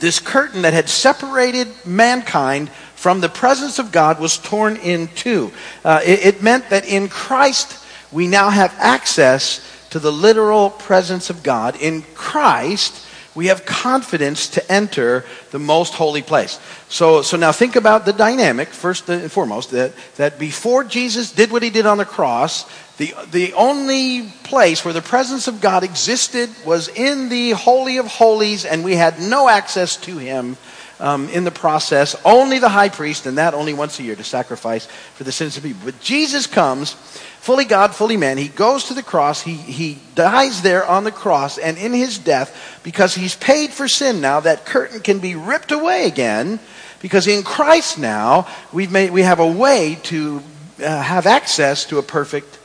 this 0.00 0.18
curtain 0.18 0.62
that 0.62 0.72
had 0.72 0.88
separated 0.88 1.68
mankind 1.84 2.70
from 2.94 3.20
the 3.20 3.28
presence 3.28 3.78
of 3.78 3.92
God 3.92 4.20
was 4.20 4.38
torn 4.38 4.76
in 4.76 5.08
two. 5.08 5.52
Uh, 5.84 6.00
it, 6.04 6.26
it 6.26 6.42
meant 6.42 6.70
that 6.70 6.84
in 6.84 7.08
Christ 7.08 7.84
we 8.10 8.26
now 8.26 8.50
have 8.50 8.74
access 8.78 9.64
to 9.90 9.98
the 9.98 10.12
literal 10.12 10.70
presence 10.70 11.30
of 11.30 11.42
God. 11.42 11.76
In 11.80 12.02
Christ, 12.14 13.06
we 13.34 13.46
have 13.46 13.64
confidence 13.64 14.48
to 14.48 14.72
enter 14.72 15.24
the 15.52 15.58
most 15.58 15.94
holy 15.94 16.22
place. 16.22 16.58
So, 16.88 17.22
so 17.22 17.36
now 17.36 17.52
think 17.52 17.76
about 17.76 18.04
the 18.04 18.12
dynamic, 18.12 18.68
first 18.68 19.08
and 19.08 19.30
foremost, 19.30 19.70
that, 19.70 19.92
that 20.16 20.38
before 20.38 20.82
Jesus 20.82 21.30
did 21.30 21.52
what 21.52 21.62
he 21.62 21.70
did 21.70 21.86
on 21.86 21.98
the 21.98 22.04
cross, 22.04 22.68
the, 22.96 23.14
the 23.30 23.52
only 23.52 24.28
place 24.42 24.84
where 24.84 24.92
the 24.92 25.00
presence 25.00 25.46
of 25.46 25.60
God 25.60 25.84
existed 25.84 26.50
was 26.66 26.88
in 26.88 27.28
the 27.28 27.52
Holy 27.52 27.98
of 27.98 28.06
Holies, 28.06 28.64
and 28.64 28.82
we 28.82 28.96
had 28.96 29.20
no 29.20 29.48
access 29.48 29.96
to 29.98 30.18
him 30.18 30.56
um, 30.98 31.28
in 31.28 31.44
the 31.44 31.52
process. 31.52 32.16
Only 32.24 32.58
the 32.58 32.68
high 32.68 32.88
priest, 32.88 33.26
and 33.26 33.38
that 33.38 33.54
only 33.54 33.72
once 33.72 34.00
a 34.00 34.02
year 34.02 34.16
to 34.16 34.24
sacrifice 34.24 34.86
for 35.14 35.22
the 35.22 35.30
sins 35.30 35.56
of 35.56 35.62
people. 35.62 35.82
But 35.84 36.00
Jesus 36.00 36.48
comes, 36.48 36.96
fully 37.40 37.64
God, 37.64 37.94
fully 37.94 38.16
man. 38.16 38.38
He 38.38 38.48
goes 38.48 38.84
to 38.84 38.94
the 38.94 39.02
cross. 39.02 39.42
He, 39.42 39.54
he 39.54 39.98
dies 40.14 40.62
there 40.62 40.86
on 40.86 41.04
the 41.04 41.12
cross, 41.12 41.58
and 41.58 41.78
in 41.78 41.92
his 41.92 42.18
death, 42.18 42.80
because 42.82 43.14
he's 43.14 43.34
paid 43.36 43.70
for 43.70 43.88
sin 43.88 44.20
now, 44.20 44.40
that 44.40 44.66
curtain 44.66 45.00
can 45.00 45.18
be 45.18 45.34
ripped 45.34 45.72
away 45.72 46.06
again. 46.06 46.60
Because 47.00 47.28
in 47.28 47.44
Christ 47.44 47.98
now, 47.98 48.48
we've 48.72 48.90
made, 48.90 49.12
we 49.12 49.22
have 49.22 49.38
a 49.38 49.46
way 49.46 49.98
to 50.04 50.42
uh, 50.82 51.02
have 51.02 51.26
access 51.26 51.84
to 51.86 51.98
a 51.98 52.02
perfect 52.02 52.58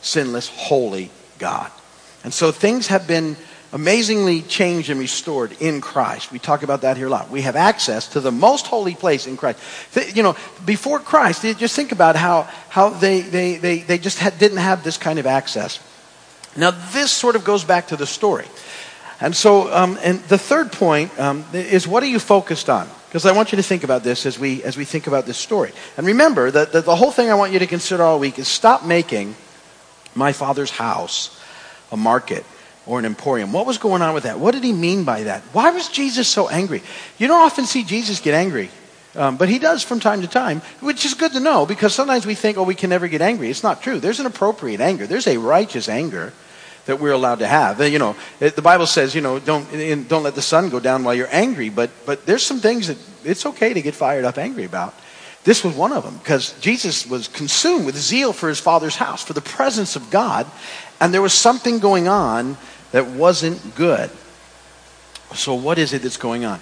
sinless, 0.00 0.48
holy 0.48 1.10
God. 1.38 1.70
And 2.22 2.32
so 2.32 2.50
things 2.50 2.86
have 2.86 3.06
been 3.06 3.36
amazingly 3.74 4.40
changed 4.40 4.88
and 4.88 5.00
restored 5.00 5.50
in 5.60 5.80
Christ. 5.80 6.30
We 6.30 6.38
talk 6.38 6.62
about 6.62 6.82
that 6.82 6.96
here 6.96 7.08
a 7.08 7.10
lot. 7.10 7.28
We 7.28 7.42
have 7.42 7.56
access 7.56 8.06
to 8.10 8.20
the 8.20 8.30
most 8.30 8.68
holy 8.68 8.94
place 8.94 9.26
in 9.26 9.36
Christ. 9.36 9.58
You 10.14 10.22
know, 10.22 10.36
before 10.64 11.00
Christ, 11.00 11.42
just 11.42 11.74
think 11.74 11.90
about 11.90 12.14
how, 12.14 12.42
how 12.68 12.90
they, 12.90 13.20
they, 13.20 13.56
they, 13.56 13.78
they 13.80 13.98
just 13.98 14.20
had, 14.20 14.38
didn't 14.38 14.58
have 14.58 14.84
this 14.84 14.96
kind 14.96 15.18
of 15.18 15.26
access. 15.26 15.80
Now, 16.56 16.70
this 16.70 17.10
sort 17.10 17.34
of 17.34 17.44
goes 17.44 17.64
back 17.64 17.88
to 17.88 17.96
the 17.96 18.06
story. 18.06 18.46
And 19.20 19.34
so, 19.34 19.72
um, 19.74 19.98
and 20.02 20.20
the 20.20 20.38
third 20.38 20.70
point 20.70 21.18
um, 21.18 21.44
is 21.52 21.88
what 21.88 22.04
are 22.04 22.06
you 22.06 22.20
focused 22.20 22.70
on? 22.70 22.88
Because 23.08 23.26
I 23.26 23.32
want 23.32 23.50
you 23.50 23.56
to 23.56 23.62
think 23.62 23.82
about 23.82 24.04
this 24.04 24.24
as 24.24 24.38
we, 24.38 24.62
as 24.62 24.76
we 24.76 24.84
think 24.84 25.08
about 25.08 25.26
this 25.26 25.36
story. 25.36 25.72
And 25.96 26.06
remember 26.06 26.48
that, 26.48 26.72
that 26.72 26.84
the 26.84 26.94
whole 26.94 27.10
thing 27.10 27.28
I 27.28 27.34
want 27.34 27.52
you 27.52 27.58
to 27.58 27.66
consider 27.66 28.04
all 28.04 28.20
week 28.20 28.38
is 28.38 28.46
stop 28.46 28.84
making 28.84 29.34
my 30.14 30.32
father's 30.32 30.70
house, 30.70 31.40
a 31.90 31.96
market, 31.96 32.44
or 32.86 32.98
an 32.98 33.04
emporium. 33.04 33.52
What 33.52 33.66
was 33.66 33.78
going 33.78 34.02
on 34.02 34.14
with 34.14 34.24
that? 34.24 34.38
What 34.38 34.52
did 34.54 34.64
he 34.64 34.72
mean 34.72 35.04
by 35.04 35.24
that? 35.24 35.42
Why 35.52 35.70
was 35.70 35.88
Jesus 35.88 36.28
so 36.28 36.48
angry? 36.48 36.82
You 37.18 37.28
don't 37.28 37.42
often 37.42 37.66
see 37.66 37.84
Jesus 37.84 38.20
get 38.20 38.34
angry, 38.34 38.70
um, 39.14 39.36
but 39.36 39.48
he 39.48 39.58
does 39.58 39.82
from 39.82 40.00
time 40.00 40.22
to 40.22 40.28
time, 40.28 40.60
which 40.80 41.04
is 41.04 41.14
good 41.14 41.32
to 41.32 41.40
know 41.40 41.66
because 41.66 41.94
sometimes 41.94 42.26
we 42.26 42.34
think, 42.34 42.58
oh, 42.58 42.64
we 42.64 42.74
can 42.74 42.90
never 42.90 43.08
get 43.08 43.22
angry. 43.22 43.48
It's 43.50 43.62
not 43.62 43.82
true. 43.82 44.00
There's 44.00 44.20
an 44.20 44.26
appropriate 44.26 44.80
anger, 44.80 45.06
there's 45.06 45.26
a 45.26 45.38
righteous 45.38 45.88
anger 45.88 46.32
that 46.86 47.00
we're 47.00 47.12
allowed 47.12 47.38
to 47.38 47.46
have. 47.46 47.80
You 47.80 47.98
know, 47.98 48.14
the 48.38 48.62
Bible 48.62 48.86
says, 48.86 49.14
you 49.14 49.22
know, 49.22 49.38
don't, 49.38 49.66
don't 50.08 50.22
let 50.22 50.34
the 50.34 50.42
sun 50.42 50.68
go 50.68 50.80
down 50.80 51.02
while 51.04 51.14
you're 51.14 51.28
angry, 51.30 51.70
but, 51.70 51.90
but 52.04 52.26
there's 52.26 52.44
some 52.44 52.60
things 52.60 52.88
that 52.88 52.98
it's 53.24 53.46
okay 53.46 53.72
to 53.72 53.80
get 53.80 53.94
fired 53.94 54.24
up 54.24 54.36
angry 54.36 54.64
about. 54.64 54.94
This 55.44 55.62
was 55.62 55.74
one 55.74 55.92
of 55.92 56.04
them 56.04 56.16
because 56.18 56.58
Jesus 56.60 57.06
was 57.06 57.28
consumed 57.28 57.84
with 57.84 57.96
zeal 57.96 58.32
for 58.32 58.48
his 58.48 58.60
father's 58.60 58.96
house, 58.96 59.22
for 59.22 59.34
the 59.34 59.42
presence 59.42 59.94
of 59.94 60.10
God, 60.10 60.46
and 61.00 61.12
there 61.12 61.22
was 61.22 61.34
something 61.34 61.80
going 61.80 62.08
on 62.08 62.56
that 62.94 63.08
wasn't 63.08 63.74
good. 63.74 64.08
So, 65.34 65.54
what 65.56 65.78
is 65.78 65.92
it 65.92 66.02
that's 66.02 66.16
going 66.16 66.44
on? 66.44 66.60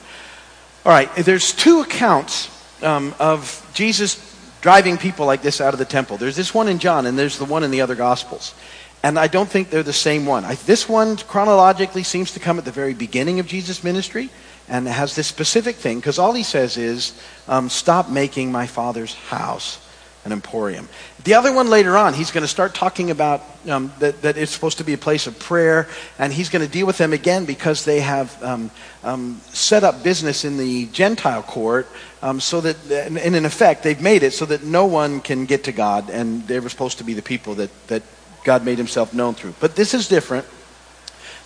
All 0.86 0.90
right, 0.90 1.14
there's 1.14 1.52
two 1.52 1.82
accounts 1.82 2.48
um, 2.82 3.14
of 3.20 3.70
Jesus 3.74 4.34
driving 4.62 4.96
people 4.96 5.26
like 5.26 5.42
this 5.42 5.60
out 5.60 5.74
of 5.74 5.78
the 5.78 5.84
temple. 5.84 6.16
There's 6.16 6.34
this 6.34 6.54
one 6.54 6.68
in 6.68 6.78
John, 6.78 7.04
and 7.04 7.18
there's 7.18 7.36
the 7.36 7.44
one 7.44 7.64
in 7.64 7.70
the 7.70 7.82
other 7.82 7.94
Gospels. 7.94 8.54
And 9.02 9.18
I 9.18 9.26
don't 9.26 9.46
think 9.46 9.68
they're 9.68 9.82
the 9.82 9.92
same 9.92 10.24
one. 10.24 10.46
I, 10.46 10.54
this 10.54 10.88
one 10.88 11.18
chronologically 11.18 12.02
seems 12.02 12.32
to 12.32 12.40
come 12.40 12.58
at 12.58 12.64
the 12.64 12.70
very 12.70 12.94
beginning 12.94 13.38
of 13.38 13.46
Jesus' 13.46 13.84
ministry 13.84 14.30
and 14.70 14.88
has 14.88 15.14
this 15.14 15.26
specific 15.26 15.76
thing 15.76 15.98
because 15.98 16.18
all 16.18 16.32
he 16.32 16.44
says 16.44 16.78
is, 16.78 17.12
um, 17.46 17.68
Stop 17.68 18.08
making 18.08 18.50
my 18.50 18.66
father's 18.66 19.12
house 19.12 19.86
an 20.24 20.32
emporium. 20.32 20.88
The 21.24 21.34
other 21.34 21.52
one 21.52 21.68
later 21.68 21.96
on, 21.96 22.14
he's 22.14 22.30
going 22.30 22.42
to 22.42 22.48
start 22.48 22.74
talking 22.74 23.10
about 23.10 23.42
um, 23.68 23.92
that, 23.98 24.22
that, 24.22 24.36
it's 24.36 24.52
supposed 24.52 24.78
to 24.78 24.84
be 24.84 24.92
a 24.92 24.98
place 24.98 25.26
of 25.26 25.38
prayer, 25.38 25.88
and 26.18 26.32
he's 26.32 26.48
going 26.48 26.64
to 26.64 26.70
deal 26.70 26.86
with 26.86 26.98
them 26.98 27.12
again 27.12 27.44
because 27.44 27.84
they 27.84 28.00
have 28.00 28.42
um, 28.42 28.70
um, 29.02 29.40
set 29.48 29.84
up 29.84 30.02
business 30.02 30.44
in 30.44 30.56
the 30.58 30.86
Gentile 30.86 31.42
court 31.42 31.88
um, 32.22 32.40
so 32.40 32.60
that, 32.60 32.76
and 32.90 33.18
in 33.18 33.44
effect, 33.44 33.82
they've 33.82 34.00
made 34.00 34.22
it 34.22 34.32
so 34.32 34.46
that 34.46 34.62
no 34.62 34.86
one 34.86 35.20
can 35.20 35.44
get 35.44 35.64
to 35.64 35.72
God, 35.72 36.08
and 36.10 36.46
they 36.46 36.60
were 36.60 36.68
supposed 36.68 36.98
to 36.98 37.04
be 37.04 37.14
the 37.14 37.22
people 37.22 37.56
that, 37.56 37.70
that 37.88 38.02
God 38.44 38.64
made 38.64 38.78
himself 38.78 39.12
known 39.12 39.34
through. 39.34 39.54
But 39.60 39.76
this 39.76 39.94
is 39.94 40.08
different. 40.08 40.46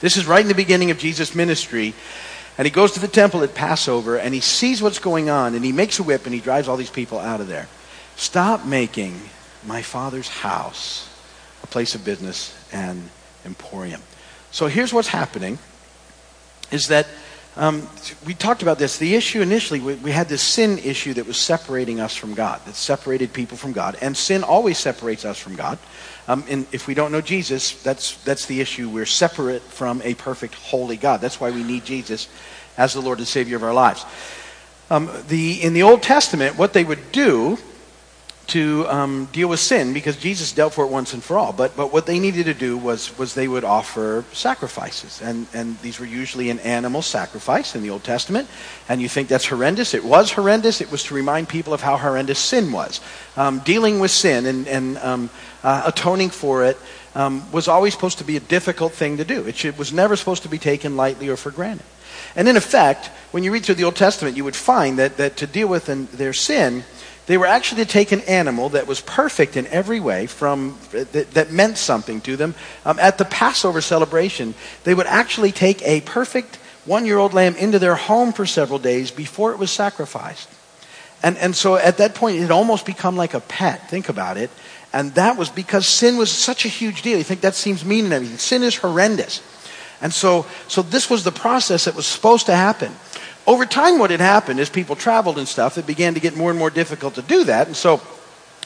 This 0.01 0.17
is 0.17 0.27
right 0.27 0.43
in 0.43 0.49
the 0.49 0.55
beginning 0.55 0.91
of 0.91 0.99
Jesus' 0.99 1.35
ministry. 1.35 1.95
And 2.59 2.65
he 2.65 2.71
goes 2.71 2.93
to 2.93 3.01
the 3.01 3.09
temple 3.09 3.43
at 3.43 3.55
Passover 3.55 4.17
and 4.17 4.33
he 4.33 4.41
sees 4.41 4.81
what's 4.81 4.99
going 4.99 5.29
on 5.29 5.55
and 5.55 5.65
he 5.65 5.73
makes 5.73 5.99
a 5.99 6.03
whip 6.03 6.25
and 6.25 6.35
he 6.35 6.41
drives 6.41 6.69
all 6.69 6.77
these 6.77 6.91
people 6.91 7.19
out 7.19 7.41
of 7.41 7.49
there. 7.49 7.69
Stop 8.17 8.65
making 8.65 9.21
my 9.67 9.83
father's 9.83 10.29
house 10.29 11.09
a 11.63 11.67
place 11.67 11.95
of 11.95 12.05
business 12.05 12.55
and 12.73 13.09
emporium. 13.45 14.03
So 14.51 14.67
here's 14.67 14.93
what's 14.93 15.09
happening 15.09 15.59
is 16.71 16.89
that 16.89 17.07
Um, 17.59 17.89
we 18.27 18.35
talked 18.35 18.61
about 18.61 18.79
this. 18.79 18.99
The 18.99 19.15
issue 19.15 19.41
initially, 19.41 19.81
we, 19.81 19.95
we, 19.95 20.11
had 20.11 20.29
this 20.29 20.43
sin 20.43 20.79
issue 20.79 21.15
that 21.15 21.27
was 21.27 21.39
separating 21.39 22.01
us 22.01 22.15
from 22.15 22.35
God, 22.35 22.61
that 22.67 22.75
separated 22.75 23.33
people 23.33 23.57
from 23.57 23.73
God. 23.73 23.97
And 24.03 24.15
sin 24.15 24.45
always 24.45 24.77
separates 24.77 25.25
us 25.25 25.39
from 25.39 25.57
God. 25.57 25.79
Um, 26.29 26.45
and 26.51 26.67
if 26.73 26.87
we 26.87 26.93
don't 26.93 27.13
know 27.13 27.23
Jesus, 27.23 27.83
that's, 27.83 28.19
that's 28.25 28.45
the 28.45 28.61
issue. 28.61 28.91
We're 28.91 29.07
separate 29.07 29.63
from 29.63 30.03
a 30.05 30.13
perfect, 30.13 30.55
holy 30.55 30.99
God. 30.99 31.23
That's 31.23 31.41
why 31.41 31.51
we 31.51 31.63
need 31.63 31.87
Jesus 31.87 32.29
as 32.77 32.93
the 32.93 33.01
Lord 33.01 33.19
and 33.19 33.27
Savior 33.27 33.57
of 33.57 33.63
our 33.63 33.73
lives. 33.73 34.05
Um, 34.91 35.09
the, 35.29 35.63
in 35.63 35.73
the 35.73 35.83
Old 35.83 36.03
Testament, 36.03 36.59
what 36.59 36.75
they 36.75 36.85
would 36.85 37.11
do 37.11 37.57
to 38.49 38.87
um, 38.89 39.29
deal 39.33 39.49
with 39.49 39.59
sin 39.59 39.93
because 39.93 40.17
Jesus 40.17 40.53
dealt 40.53 40.75
for 40.75 40.85
it 40.85 40.91
once 40.91 41.13
and 41.13 41.23
for 41.23 41.37
all. 41.37 41.53
But, 41.53 41.77
but 41.77 41.93
what 41.93 42.07
they 42.07 42.21
needed 42.21 42.45
to 42.47 42.55
do 42.55 42.77
was, 42.77 43.17
was 43.19 43.35
they 43.35 43.49
would 43.49 43.65
offer 43.65 44.25
sacrifices. 44.33 45.21
And, 45.21 45.47
and 45.53 45.79
these 45.81 45.99
were 45.99 46.07
usually 46.07 46.51
an 46.51 46.61
animal 46.61 47.03
sacrifice 47.03 47.75
in 47.75 47.83
the 47.83 47.91
Old 47.91 48.05
Testament. 48.05 48.49
And 48.89 49.03
you 49.03 49.09
think 49.09 49.29
that's 49.29 49.47
horrendous? 49.47 49.95
It 49.95 50.05
was 50.05 50.31
horrendous. 50.31 50.81
It 50.81 50.93
was 50.93 51.03
to 51.05 51.15
remind 51.15 51.49
people 51.49 51.75
of 51.75 51.81
how 51.81 51.97
horrendous 51.97 52.39
sin 52.39 52.71
was. 52.71 53.01
Um, 53.37 53.59
dealing 53.61 53.99
with 53.99 54.13
sin 54.13 54.47
and, 54.47 54.69
and 54.69 54.99
um, 54.99 55.31
uh, 55.65 55.83
atoning 55.87 56.31
for 56.31 56.65
it 56.65 56.77
um, 57.17 57.51
was 57.51 57.67
always 57.67 57.95
supposed 57.95 58.19
to 58.19 58.25
be 58.25 58.37
a 58.37 58.41
difficult 58.41 58.93
thing 58.93 59.17
to 59.17 59.25
do. 59.25 59.47
It 59.47 59.57
should, 59.57 59.77
was 59.77 59.93
never 59.93 60.15
supposed 60.15 60.45
to 60.45 60.49
be 60.49 60.59
taken 60.59 60.97
lightly 60.97 61.29
or 61.29 61.37
for 61.37 61.51
granted. 61.51 61.87
And 62.37 62.49
in 62.49 62.57
effect, 62.57 63.07
when 63.33 63.43
you 63.43 63.53
read 63.53 63.65
through 63.65 63.77
the 63.77 63.85
Old 63.85 63.97
Testament, 63.97 64.37
you 64.37 64.45
would 64.45 64.57
find 64.57 64.99
that, 64.99 65.17
that 65.17 65.37
to 65.39 65.47
deal 65.47 65.69
with 65.69 65.89
an, 65.89 66.07
their 66.13 66.33
sin, 66.33 66.85
they 67.27 67.37
were 67.37 67.47
actually 67.47 67.85
to 67.85 67.91
take 67.91 68.13
an 68.13 68.21
animal 68.23 68.71
that 68.71 68.87
was 68.87 69.01
perfect 69.01 69.57
in 69.57 69.67
every 69.67 70.01
way, 70.01 70.27
from 70.27 70.79
that, 70.93 71.33
that 71.33 71.51
meant 71.51 71.77
something 71.77 72.21
to 72.23 72.37
them. 72.37 72.55
Um, 72.85 72.99
at 73.01 73.19
the 73.19 73.25
Passover 73.25 73.81
celebration, 73.81 74.55
they 74.85 74.95
would 74.95 75.07
actually 75.07 75.53
take 75.53 75.83
a 75.83 76.01
perfect 76.03 76.57
one-year-old 76.85 77.35
lamb 77.35 77.57
into 77.57 77.79
their 77.79 77.97
home 77.97 78.33
for 78.33 78.47
several 78.47 78.79
days 78.79 79.11
before 79.11 79.53
it 79.53 79.59
was 79.59 79.73
sacrificed. 79.73 80.49
And, 81.23 81.37
and 81.39 81.57
so 81.57 81.77
at 81.77 81.97
that 81.99 82.15
point, 82.15 82.39
it 82.39 82.51
almost 82.51 82.87
become 82.87 83.17
like 83.17 83.35
a 83.35 83.41
pet. 83.41 83.91
Think 83.91 84.09
about 84.09 84.37
it. 84.37 84.51
And 84.93 85.13
that 85.15 85.37
was 85.37 85.51
because 85.51 85.87
sin 85.87 86.17
was 86.17 86.31
such 86.31 86.65
a 86.65 86.69
huge 86.69 87.03
deal. 87.03 87.19
You 87.19 87.25
think 87.25 87.41
that 87.41 87.55
seems 87.55 87.85
mean 87.85 88.05
and 88.05 88.15
everything. 88.15 88.39
Sin 88.39 88.63
is 88.63 88.77
horrendous. 88.77 89.43
And 90.01 90.13
so, 90.13 90.47
so 90.69 90.83
this 90.83 91.11
was 91.11 91.25
the 91.25 91.33
process 91.33 91.87
that 91.87 91.97
was 91.97 92.07
supposed 92.07 92.47
to 92.47 92.55
happen. 92.55 92.93
Over 93.47 93.65
time, 93.65 93.99
what 93.99 94.11
had 94.11 94.21
happened 94.21 94.59
is 94.59 94.69
people 94.69 94.97
traveled 94.97 95.39
and 95.39 95.47
stuff, 95.47 95.79
it 95.79 95.87
began 95.87 96.15
to 96.15 96.21
get 96.21 96.37
more 96.37 96.51
and 96.51 96.59
more 96.59 96.71
difficult 96.71 97.15
to 97.15 97.23
do 97.23 97.45
that. 97.45 97.69
And 97.69 97.77
so 97.77 98.01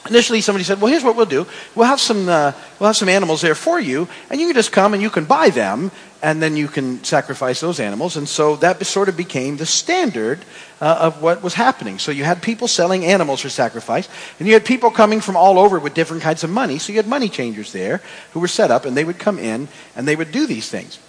initially 0.09 0.41
somebody 0.41 0.63
said, 0.63 0.81
well, 0.81 0.91
here's 0.91 1.03
what 1.03 1.15
we'll 1.15 1.27
do. 1.27 1.45
We'll 1.75 1.85
have 1.85 1.99
some, 1.99 2.27
uh, 2.27 2.53
we'll 2.79 2.87
have 2.87 2.97
some 2.97 3.09
animals 3.09 3.41
there 3.41 3.53
for 3.53 3.79
you, 3.79 4.07
and 4.29 4.41
you 4.41 4.47
can 4.47 4.55
just 4.55 4.71
come 4.71 4.93
and 4.93 5.01
you 5.01 5.11
can 5.11 5.25
buy 5.25 5.49
them, 5.49 5.91
and 6.23 6.41
then 6.41 6.55
you 6.55 6.67
can 6.67 7.03
sacrifice 7.03 7.59
those 7.59 7.79
animals. 7.79 8.17
And 8.17 8.27
so 8.27 8.55
that 8.57 8.83
sort 8.85 9.09
of 9.09 9.17
became 9.17 9.57
the 9.57 9.65
standard 9.65 10.39
uh, 10.79 10.97
of 11.01 11.21
what 11.21 11.43
was 11.43 11.53
happening. 11.53 11.99
So 11.99 12.11
you 12.11 12.23
had 12.23 12.41
people 12.41 12.67
selling 12.67 13.05
animals 13.05 13.41
for 13.41 13.49
sacrifice, 13.49 14.09
and 14.39 14.47
you 14.47 14.53
had 14.53 14.65
people 14.65 14.89
coming 14.89 15.21
from 15.21 15.35
all 15.35 15.59
over 15.59 15.79
with 15.79 15.93
different 15.93 16.23
kinds 16.23 16.43
of 16.43 16.49
money. 16.49 16.79
So 16.79 16.91
you 16.91 16.97
had 16.97 17.07
money 17.07 17.29
changers 17.29 17.71
there 17.71 18.01
who 18.33 18.39
were 18.39 18.47
set 18.47 18.71
up, 18.71 18.85
and 18.85 18.97
they 18.97 19.03
would 19.03 19.19
come 19.19 19.37
in 19.37 19.67
and 19.95 20.07
they 20.07 20.15
would 20.15 20.31
do 20.31 20.47
these 20.47 20.69
things. 20.69 20.99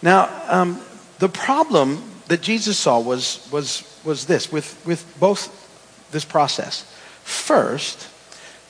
Now, 0.00 0.28
um, 0.48 0.80
the 1.18 1.28
problem 1.28 2.02
that 2.32 2.40
Jesus 2.40 2.78
saw 2.78 2.98
was, 2.98 3.46
was, 3.52 3.84
was 4.04 4.24
this 4.24 4.50
with, 4.50 4.82
with 4.86 5.04
both 5.20 5.50
this 6.12 6.24
process. 6.24 6.90
First, 7.24 8.08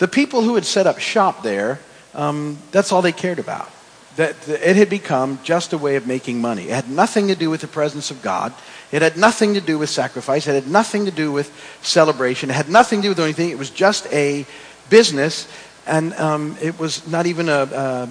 the 0.00 0.08
people 0.08 0.42
who 0.42 0.56
had 0.56 0.64
set 0.64 0.88
up 0.88 0.98
shop 0.98 1.44
there, 1.44 1.78
um, 2.12 2.58
that's 2.72 2.90
all 2.90 3.02
they 3.02 3.12
cared 3.12 3.38
about. 3.38 3.70
That 4.16 4.34
it 4.48 4.74
had 4.74 4.90
become 4.90 5.38
just 5.44 5.72
a 5.72 5.78
way 5.78 5.94
of 5.94 6.08
making 6.08 6.40
money. 6.40 6.64
It 6.64 6.74
had 6.74 6.90
nothing 6.90 7.28
to 7.28 7.36
do 7.36 7.50
with 7.50 7.60
the 7.60 7.68
presence 7.68 8.10
of 8.10 8.20
God. 8.20 8.52
It 8.90 9.00
had 9.00 9.16
nothing 9.16 9.54
to 9.54 9.60
do 9.60 9.78
with 9.78 9.90
sacrifice. 9.90 10.48
It 10.48 10.54
had 10.54 10.66
nothing 10.66 11.04
to 11.04 11.12
do 11.12 11.30
with 11.30 11.48
celebration. 11.82 12.50
It 12.50 12.54
had 12.54 12.68
nothing 12.68 13.00
to 13.02 13.04
do 13.04 13.08
with 13.10 13.20
anything. 13.20 13.50
It 13.50 13.58
was 13.58 13.70
just 13.70 14.12
a 14.12 14.44
business, 14.90 15.46
and 15.86 16.14
um, 16.14 16.56
it 16.60 16.80
was 16.80 17.06
not 17.06 17.26
even 17.26 17.48
a. 17.48 17.52
Uh, 17.52 18.06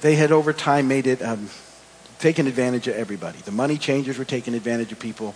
they 0.00 0.16
had 0.16 0.32
over 0.32 0.54
time 0.54 0.88
made 0.88 1.06
it. 1.06 1.22
Um, 1.22 1.50
taking 2.18 2.46
advantage 2.46 2.88
of 2.88 2.96
everybody. 2.96 3.38
The 3.38 3.52
money 3.52 3.78
changers 3.78 4.18
were 4.18 4.24
taking 4.24 4.54
advantage 4.54 4.92
of 4.92 4.98
people. 4.98 5.34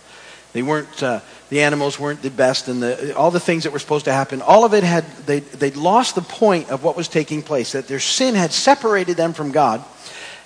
They 0.51 0.63
weren't, 0.63 1.03
uh, 1.03 1.19
the 1.49 1.61
animals 1.61 1.99
weren't 1.99 2.23
the 2.23 2.31
best, 2.31 2.67
and 2.67 2.81
the, 2.81 3.15
all 3.15 3.29
the 3.29 3.39
things 3.39 3.63
that 3.63 3.73
were 3.73 3.79
supposed 3.79 4.05
to 4.05 4.13
happen, 4.13 4.41
all 4.41 4.65
of 4.65 4.73
it 4.73 4.83
had, 4.83 5.05
they, 5.25 5.41
they'd 5.41 5.75
lost 5.75 6.15
the 6.15 6.21
point 6.21 6.69
of 6.71 6.83
what 6.83 6.97
was 6.97 7.07
taking 7.07 7.43
place, 7.43 7.73
that 7.73 7.87
their 7.87 7.99
sin 7.99 8.33
had 8.33 8.51
separated 8.51 9.15
them 9.15 9.33
from 9.33 9.51
God, 9.51 9.83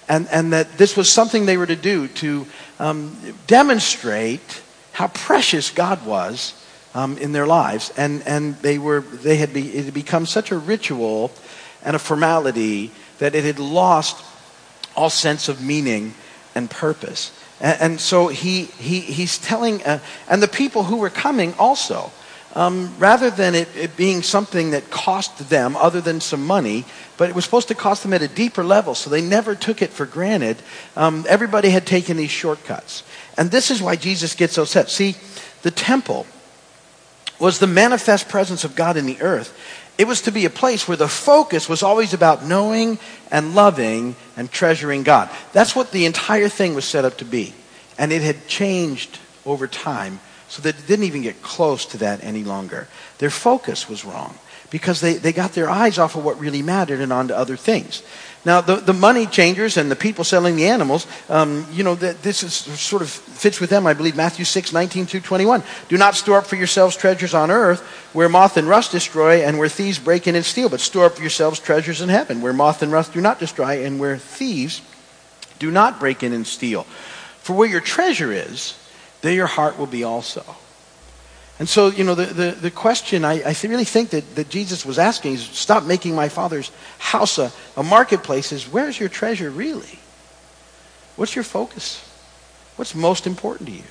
and, 0.10 0.28
and 0.30 0.52
that 0.52 0.78
this 0.78 0.98
was 0.98 1.10
something 1.10 1.46
they 1.46 1.58
were 1.58 1.66
to 1.66 1.78
do 1.78 2.10
to 2.10 2.46
um, 2.80 3.16
demonstrate 3.48 4.62
how 4.92 5.08
precious 5.08 5.70
God 5.70 6.06
was 6.06 6.54
um, 6.94 7.18
in 7.18 7.32
their 7.32 7.48
lives. 7.48 7.94
And, 7.96 8.22
and 8.28 8.56
they, 8.58 8.78
were, 8.78 9.02
they 9.02 9.38
had, 9.38 9.54
be, 9.54 9.70
it 9.70 9.86
had 9.86 9.94
become 9.94 10.26
such 10.26 10.52
a 10.52 10.58
ritual 10.58 11.32
and 11.82 11.96
a 11.96 12.00
formality 12.00 12.92
that 13.20 13.36
it 13.36 13.46
had 13.46 13.60
lost 13.60 14.24
all 14.96 15.10
sense 15.10 15.48
of 15.48 15.64
meaning 15.64 16.14
and 16.56 16.70
purpose. 16.70 17.32
And, 17.60 17.82
and 17.82 18.00
so 18.00 18.28
he, 18.28 18.66
he, 18.66 19.00
he's 19.00 19.38
telling, 19.38 19.84
uh, 19.84 20.00
and 20.30 20.42
the 20.42 20.48
people 20.48 20.84
who 20.84 20.98
were 20.98 21.10
coming 21.10 21.54
also, 21.58 22.12
um, 22.56 22.94
rather 23.00 23.32
than 23.32 23.56
it, 23.56 23.68
it, 23.76 23.98
being 23.98 24.22
something 24.22 24.72
that 24.72 24.92
cost 24.92 25.50
them 25.50 25.76
other 25.76 26.02
than 26.02 26.22
some 26.22 26.46
money, 26.46 26.86
but 27.18 27.30
it 27.30 27.36
was 27.36 27.46
supposed 27.46 27.68
to 27.70 27.76
cost 27.76 28.04
them 28.04 28.14
at 28.14 28.22
a 28.22 28.28
deeper 28.28 28.64
level, 28.64 28.94
so 28.94 29.10
they 29.10 29.22
never 29.22 29.56
took 29.56 29.82
it 29.82 29.90
for 29.90 30.06
granted. 30.06 30.58
Um, 30.96 31.26
everybody 31.28 31.70
had 31.70 31.88
taken 31.88 32.18
these 32.18 32.32
shortcuts. 32.32 33.04
And 33.38 33.50
this 33.50 33.72
is 33.72 33.82
why 33.82 33.96
Jesus 33.96 34.36
gets 34.36 34.54
so 34.54 34.64
upset. 34.64 34.90
See, 34.90 35.16
the 35.64 35.72
temple 35.72 36.28
was 37.40 37.60
the 37.60 37.68
manifest 37.68 38.30
presence 38.30 38.64
of 38.64 38.76
God 38.76 38.98
in 38.98 39.06
the 39.06 39.20
earth. 39.22 39.58
It 39.98 40.08
was 40.08 40.22
to 40.22 40.32
be 40.32 40.46
a 40.46 40.50
place 40.50 40.88
where 40.88 40.98
the 40.98 41.08
focus 41.08 41.70
was 41.70 41.84
always 41.84 42.14
about 42.14 42.44
knowing 42.44 42.98
and 43.32 43.54
loving 43.54 44.16
and 44.36 44.52
treasuring 44.52 45.04
God. 45.04 45.30
That's 45.52 45.76
what 45.76 45.92
the 45.92 46.06
entire 46.06 46.50
thing 46.50 46.74
was 46.74 46.86
set 46.86 47.06
up 47.06 47.18
to 47.20 47.26
be. 47.26 47.54
And 47.98 48.12
it 48.12 48.24
had 48.24 48.48
changed 48.48 49.20
over 49.46 49.68
time 49.68 50.20
so 50.48 50.62
that 50.64 50.80
it 50.80 50.88
didn't 50.88 51.06
even 51.06 51.22
get 51.22 51.42
close 51.42 51.86
to 51.88 51.98
that 52.00 52.24
any 52.24 52.44
longer. 52.44 52.88
Their 53.20 53.30
focus 53.30 53.88
was 53.88 54.04
wrong 54.04 54.36
because 54.72 55.00
they, 55.02 55.14
they 55.14 55.32
got 55.32 55.54
their 55.54 55.70
eyes 55.70 56.00
off 56.00 56.16
of 56.16 56.26
what 56.26 56.40
really 56.40 56.64
mattered 56.64 57.00
and 57.00 57.14
onto 57.14 57.34
other 57.34 57.56
things. 57.56 58.02
Now, 58.46 58.60
the, 58.60 58.76
the 58.76 58.94
money 58.94 59.26
changers 59.26 59.78
and 59.78 59.90
the 59.90 59.96
people 59.96 60.26
selling 60.26 60.58
the 60.58 60.68
animals, 60.68 61.08
um, 61.30 61.66
you 61.72 61.84
know, 61.84 61.96
the, 61.96 62.14
this 62.22 62.44
is 62.44 62.54
sort 62.54 63.02
of 63.02 63.10
fits 63.10 63.62
with 63.62 63.70
them, 63.70 63.88
I 63.88 63.94
believe, 63.94 64.18
Matthew 64.18 64.44
6, 64.44 64.74
19 64.74 65.06
through 65.06 65.22
21. 65.22 65.64
Do 65.88 65.98
not 65.98 66.16
store 66.16 66.40
up 66.40 66.46
for 66.46 66.58
yourselves 66.58 66.98
treasures 66.98 67.34
on 67.34 67.52
earth 67.52 67.80
where 68.12 68.28
moth 68.28 68.58
and 68.58 68.68
rust 68.68 68.92
destroy 68.92 69.44
and 69.44 69.58
where 69.58 69.70
thieves 69.70 69.98
break 69.98 70.28
in 70.28 70.36
and 70.36 70.44
steal, 70.44 70.68
but 70.68 70.82
store 70.82 71.06
up 71.06 71.16
for 71.16 71.22
yourselves 71.22 71.60
treasures 71.60 72.02
in 72.02 72.10
heaven 72.10 72.42
where 72.42 72.52
moth 72.52 72.84
and 72.84 72.92
rust 72.92 73.14
do 73.14 73.22
not 73.22 73.40
destroy 73.40 73.86
and 73.86 73.98
where 73.98 74.18
thieves 74.18 74.82
do 75.60 75.72
not 75.72 76.00
break 76.00 76.22
in 76.22 76.34
and 76.34 76.46
steal. 76.46 76.84
For 77.40 77.54
where 77.54 77.70
your 77.70 77.82
treasure 77.82 78.34
is, 78.34 78.78
there 79.22 79.32
your 79.32 79.48
heart 79.48 79.80
will 79.80 79.88
be 79.88 80.04
also. 80.04 80.44
And 81.60 81.70
so, 81.70 81.90
you 81.90 82.04
know, 82.04 82.16
the, 82.16 82.26
the, 82.26 82.52
the 82.52 82.72
question 82.72 83.24
I, 83.24 83.44
I 83.44 83.56
really 83.64 83.84
think 83.86 84.10
that, 84.10 84.36
that 84.36 84.50
Jesus 84.50 84.86
was 84.86 84.98
asking 84.98 85.34
is 85.34 85.44
stop 85.44 85.84
making 85.84 86.16
my 86.16 86.30
father's 86.30 86.72
house 86.98 87.38
a, 87.38 87.52
a 87.78 87.84
marketplace 87.84 88.52
is 88.52 88.68
where's 88.68 89.00
your 89.00 89.10
treasure 89.10 89.50
really? 89.50 90.00
What's 91.16 91.36
your 91.36 91.44
focus? 91.44 92.04
What's 92.76 92.96
most 92.96 93.28
important 93.28 93.70
to 93.70 93.76
you? 93.76 93.84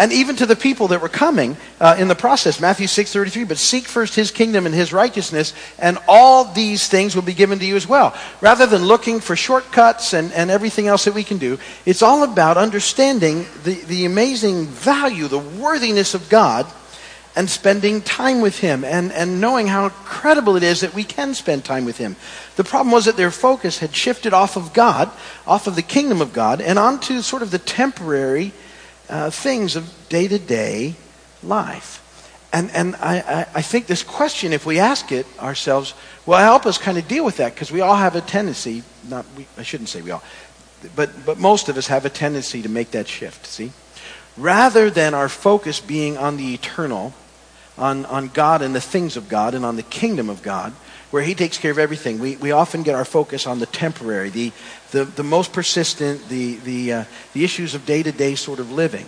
And 0.00 0.12
even 0.12 0.34
to 0.34 0.46
the 0.46 0.56
people 0.56 0.88
that 0.88 1.02
were 1.02 1.10
coming 1.10 1.56
uh, 1.78 1.94
in 1.98 2.08
the 2.08 2.14
process 2.14 2.58
matthew 2.58 2.86
6.33 2.86 3.46
but 3.46 3.58
seek 3.58 3.86
first 3.86 4.14
his 4.14 4.30
kingdom 4.30 4.66
and 4.66 4.74
his 4.74 4.92
righteousness 4.92 5.52
and 5.78 5.98
all 6.08 6.44
these 6.44 6.88
things 6.88 7.14
will 7.14 7.22
be 7.22 7.34
given 7.34 7.58
to 7.58 7.66
you 7.66 7.76
as 7.76 7.86
well 7.86 8.16
rather 8.40 8.66
than 8.66 8.82
looking 8.82 9.20
for 9.20 9.36
shortcuts 9.36 10.14
and, 10.14 10.32
and 10.32 10.50
everything 10.50 10.88
else 10.88 11.04
that 11.04 11.14
we 11.14 11.22
can 11.22 11.38
do 11.38 11.58
it's 11.86 12.02
all 12.02 12.24
about 12.24 12.56
understanding 12.56 13.46
the, 13.62 13.74
the 13.82 14.06
amazing 14.06 14.66
value 14.66 15.28
the 15.28 15.38
worthiness 15.38 16.14
of 16.14 16.28
god 16.28 16.66
and 17.36 17.48
spending 17.48 18.02
time 18.02 18.40
with 18.40 18.58
him 18.58 18.84
and, 18.84 19.12
and 19.12 19.40
knowing 19.40 19.68
how 19.68 19.84
incredible 19.84 20.56
it 20.56 20.62
is 20.62 20.80
that 20.80 20.94
we 20.94 21.04
can 21.04 21.32
spend 21.32 21.64
time 21.64 21.84
with 21.84 21.96
him. 21.96 22.16
The 22.56 22.64
problem 22.64 22.90
was 22.92 23.04
that 23.04 23.16
their 23.16 23.30
focus 23.30 23.78
had 23.78 23.94
shifted 23.94 24.34
off 24.34 24.56
of 24.56 24.72
God, 24.72 25.10
off 25.46 25.66
of 25.66 25.76
the 25.76 25.82
kingdom 25.82 26.20
of 26.20 26.32
God, 26.32 26.60
and 26.60 26.78
onto 26.78 27.22
sort 27.22 27.42
of 27.42 27.52
the 27.52 27.58
temporary 27.58 28.52
uh, 29.10 29.30
things 29.30 29.76
of 29.76 29.92
day 30.08 30.28
to 30.28 30.38
day 30.38 30.94
life. 31.42 31.98
And, 32.52 32.70
and 32.72 32.96
I, 32.96 33.46
I 33.54 33.62
think 33.62 33.86
this 33.86 34.02
question, 34.02 34.52
if 34.52 34.66
we 34.66 34.80
ask 34.80 35.12
it 35.12 35.26
ourselves, 35.38 35.94
will 36.26 36.36
help 36.36 36.66
us 36.66 36.78
kind 36.78 36.98
of 36.98 37.06
deal 37.06 37.24
with 37.24 37.36
that 37.36 37.54
because 37.54 37.70
we 37.70 37.80
all 37.80 37.94
have 37.94 38.16
a 38.16 38.20
tendency, 38.20 38.82
not 39.08 39.24
we, 39.36 39.46
I 39.56 39.62
shouldn't 39.62 39.88
say 39.88 40.02
we 40.02 40.10
all, 40.10 40.22
but, 40.96 41.10
but 41.24 41.38
most 41.38 41.68
of 41.68 41.76
us 41.76 41.86
have 41.86 42.04
a 42.04 42.10
tendency 42.10 42.62
to 42.62 42.68
make 42.68 42.90
that 42.90 43.06
shift, 43.06 43.46
see? 43.46 43.70
Rather 44.36 44.90
than 44.90 45.14
our 45.14 45.28
focus 45.28 45.80
being 45.80 46.16
on 46.16 46.36
the 46.36 46.54
eternal, 46.54 47.14
on, 47.78 48.04
on 48.06 48.28
God 48.28 48.62
and 48.62 48.74
the 48.74 48.80
things 48.80 49.16
of 49.16 49.28
God 49.28 49.54
and 49.54 49.64
on 49.64 49.76
the 49.76 49.82
kingdom 49.82 50.28
of 50.28 50.42
God, 50.42 50.72
where 51.10 51.22
He 51.22 51.34
takes 51.34 51.58
care 51.58 51.70
of 51.70 51.78
everything. 51.78 52.18
We, 52.18 52.36
we 52.36 52.52
often 52.52 52.82
get 52.82 52.94
our 52.94 53.04
focus 53.04 53.46
on 53.46 53.58
the 53.58 53.66
temporary, 53.66 54.30
the, 54.30 54.52
the, 54.90 55.04
the 55.04 55.22
most 55.22 55.52
persistent, 55.52 56.28
the, 56.28 56.56
the, 56.56 56.92
uh, 56.92 57.04
the 57.32 57.44
issues 57.44 57.74
of 57.74 57.86
day 57.86 58.02
to 58.02 58.12
day 58.12 58.34
sort 58.34 58.60
of 58.60 58.70
living. 58.70 59.06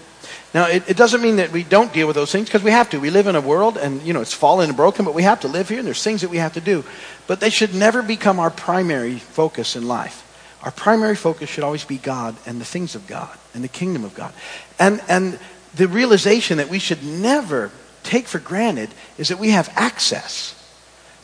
Now, 0.55 0.69
it, 0.69 0.89
it, 0.89 0.97
doesn't 0.97 1.23
mean 1.23 1.37
that 1.37 1.51
we 1.51 1.63
don't 1.63 1.93
deal 1.93 2.07
with 2.07 2.17
those 2.17 2.31
things 2.31 2.47
because 2.47 2.63
we 2.63 2.71
have 2.71 2.91
to. 2.91 3.01
We 3.01 3.11
live 3.11 3.27
in 3.27 3.37
a 3.37 3.41
world 3.41 3.79
and, 3.79 4.03
you 4.03 4.13
know, 4.13 4.21
it's 4.21 4.35
fallen 4.35 4.69
and 4.69 4.77
broken, 4.77 5.05
but 5.05 5.15
we 5.15 5.23
have 5.23 5.41
to 5.41 5.49
live 5.49 5.69
here 5.69 5.79
and 5.79 5.87
there's 5.87 6.03
things 6.03 6.21
that 6.21 6.31
we 6.31 6.37
have 6.37 6.55
to 6.55 6.61
do. 6.61 6.85
But 7.27 7.41
they 7.41 7.51
should 7.51 7.75
never 7.75 8.03
become 8.03 8.39
our 8.39 8.51
primary 8.51 9.19
focus 9.19 9.77
in 9.77 9.89
life. 9.89 10.29
Our 10.63 10.71
primary 10.71 11.17
focus 11.17 11.49
should 11.49 11.65
always 11.65 11.85
be 11.85 11.97
God 11.97 12.37
and 12.47 12.61
the 12.61 12.65
things 12.65 12.95
of 12.95 13.07
God 13.07 13.37
and 13.55 13.65
the 13.65 13.69
kingdom 13.69 14.05
of 14.05 14.15
God. 14.15 14.33
And, 14.79 15.03
and 15.09 15.39
the 15.75 15.89
realization 15.89 16.59
that 16.59 16.69
we 16.69 16.79
should 16.79 17.03
never 17.03 17.71
take 18.03 18.27
for 18.27 18.39
granted 18.39 18.91
is 19.19 19.29
that 19.29 19.39
we 19.39 19.51
have 19.51 19.71
access. 19.75 20.55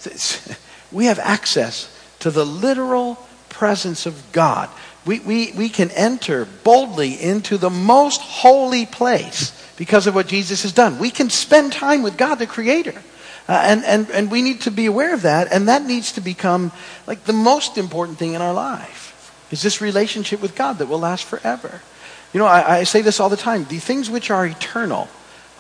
We 0.90 1.07
have 1.07 1.18
access 1.18 1.94
to 2.20 2.31
the 2.31 2.46
literal 2.46 3.16
presence 3.48 4.07
of 4.07 4.33
God. 4.33 4.68
We, 5.07 5.20
we, 5.20 5.53
we 5.53 5.68
can 5.68 5.90
enter 5.92 6.46
boldly 6.64 7.14
into 7.14 7.57
the 7.57 7.70
most 7.70 8.20
holy 8.20 8.87
place 8.87 9.53
because 9.77 10.07
of 10.07 10.14
what 10.14 10.27
Jesus 10.27 10.62
has 10.62 10.72
done. 10.72 10.98
We 10.98 11.11
can 11.11 11.31
spend 11.31 11.72
time 11.72 12.03
with 12.03 12.16
God, 12.16 12.37
the 12.37 12.46
Creator. 12.46 13.03
Uh, 13.48 13.53
and, 13.64 13.85
and, 13.85 14.11
and 14.11 14.31
we 14.31 14.42
need 14.42 14.62
to 14.62 14.70
be 14.70 14.87
aware 14.87 15.14
of 15.14 15.22
that, 15.22 15.51
and 15.51 15.68
that 15.68 15.83
needs 15.85 16.12
to 16.12 16.20
become 16.20 16.70
like 17.07 17.24
the 17.24 17.33
most 17.33 17.79
important 17.79 18.18
thing 18.18 18.35
in 18.35 18.42
our 18.42 18.53
life 18.53 19.09
is 19.51 19.62
this 19.62 19.81
relationship 19.81 20.42
with 20.42 20.55
God 20.55 20.79
that 20.79 20.87
will 20.87 20.98
last 20.98 21.24
forever. 21.24 21.81
You 22.35 22.40
know, 22.40 22.46
I, 22.46 22.81
I 22.81 22.85
say 22.85 23.01
this 23.01 23.20
all 23.20 23.31
the 23.31 23.37
time. 23.38 23.64
The 23.64 23.79
things 23.79 24.11
which 24.11 24.31
are 24.31 24.46
eternal 24.46 25.09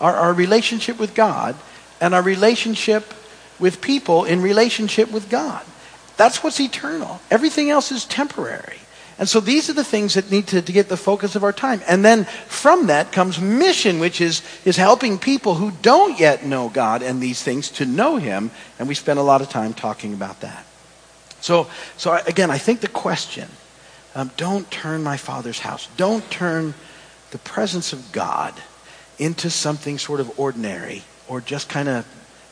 are 0.00 0.14
our 0.14 0.34
relationship 0.34 0.98
with 0.98 1.14
God 1.14 1.56
and 2.00 2.14
our 2.14 2.22
relationship 2.22 3.14
with 3.58 3.80
people 3.80 4.24
in 4.24 4.42
relationship 4.42 5.10
with 5.10 5.28
God. 5.28 5.64
That's 6.16 6.42
what's 6.42 6.60
eternal. 6.60 7.20
Everything 7.30 7.70
else 7.70 7.92
is 7.92 8.04
temporary. 8.04 8.78
And 9.18 9.28
so 9.28 9.40
these 9.40 9.68
are 9.68 9.72
the 9.72 9.84
things 9.84 10.14
that 10.14 10.30
need 10.30 10.46
to, 10.48 10.62
to, 10.62 10.72
get 10.72 10.88
the 10.88 10.96
focus 10.96 11.34
of 11.34 11.42
our 11.42 11.52
time. 11.52 11.80
And 11.88 12.04
then 12.04 12.24
from 12.46 12.86
that 12.86 13.10
comes 13.10 13.40
mission, 13.40 13.98
which 13.98 14.20
is, 14.20 14.42
is 14.64 14.76
helping 14.76 15.18
people 15.18 15.54
who 15.54 15.72
don't 15.82 16.18
yet 16.20 16.46
know 16.46 16.68
God 16.68 17.02
and 17.02 17.20
these 17.20 17.42
things 17.42 17.68
to 17.72 17.84
know 17.84 18.16
Him. 18.16 18.52
And 18.78 18.86
we 18.86 18.94
spend 18.94 19.18
a 19.18 19.22
lot 19.22 19.40
of 19.40 19.48
time 19.48 19.74
talking 19.74 20.14
about 20.14 20.40
that. 20.42 20.64
So, 21.40 21.68
so 21.96 22.16
again, 22.26 22.50
I 22.50 22.58
think 22.58 22.80
the 22.80 22.88
question 22.88 23.48
um, 24.14 24.30
don't 24.36 24.70
turn 24.70 25.02
my 25.02 25.16
Father's 25.16 25.60
house, 25.60 25.88
don't 25.96 26.28
turn 26.30 26.74
the 27.30 27.38
presence 27.38 27.92
of 27.92 28.12
God 28.12 28.54
into 29.18 29.50
something 29.50 29.98
sort 29.98 30.20
of 30.20 30.38
ordinary 30.38 31.02
or 31.26 31.40
just 31.40 31.68
kind 31.68 31.88
of 31.88 32.06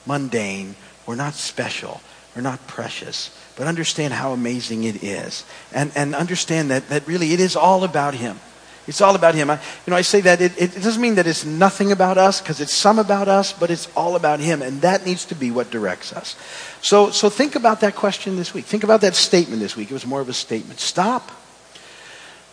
mundane 0.05 0.75
or 1.07 1.17
not 1.17 1.35
special 1.35 2.01
We're 2.35 2.43
not 2.43 2.67
precious, 2.67 3.31
but 3.57 3.67
understand 3.67 4.13
how 4.13 4.33
amazing 4.33 4.85
it 4.85 5.03
is. 5.03 5.45
And, 5.73 5.91
and 5.97 6.15
understand 6.15 6.71
that, 6.71 6.91
that 6.91 7.07
really 7.09 7.33
it 7.33 7.41
is 7.41 7.57
all 7.57 7.83
about 7.83 8.13
Him. 8.13 8.39
It's 8.87 9.01
all 9.01 9.17
about 9.17 9.35
Him. 9.35 9.49
I, 9.49 9.55
you 9.55 9.91
know, 9.91 9.97
I 9.97 10.03
say 10.03 10.21
that 10.21 10.43
it, 10.43 10.61
it 10.61 10.75
doesn't 10.75 11.01
mean 11.01 11.15
that 11.15 11.27
it's 11.27 11.47
nothing 11.47 11.93
about 11.93 12.19
us, 12.19 12.43
because 12.43 12.61
it's 12.61 12.75
some 12.75 12.99
about 12.99 13.27
us, 13.27 13.55
but 13.55 13.71
it's 13.71 13.89
all 13.97 14.17
about 14.17 14.41
Him, 14.41 14.61
and 14.61 14.83
that 14.83 15.07
needs 15.07 15.25
to 15.27 15.35
be 15.35 15.51
what 15.51 15.71
directs 15.71 16.13
us. 16.13 16.37
So, 16.83 17.11
so 17.11 17.31
think 17.31 17.57
about 17.57 17.81
that 17.81 17.97
question 17.97 18.37
this 18.37 18.53
week. 18.53 18.67
Think 18.67 18.85
about 18.85 19.01
that 19.01 19.15
statement 19.15 19.63
this 19.63 19.75
week. 19.75 19.91
It 19.91 19.95
was 19.95 20.07
more 20.07 20.21
of 20.21 20.29
a 20.29 20.35
statement. 20.35 20.79
Stop 20.79 21.33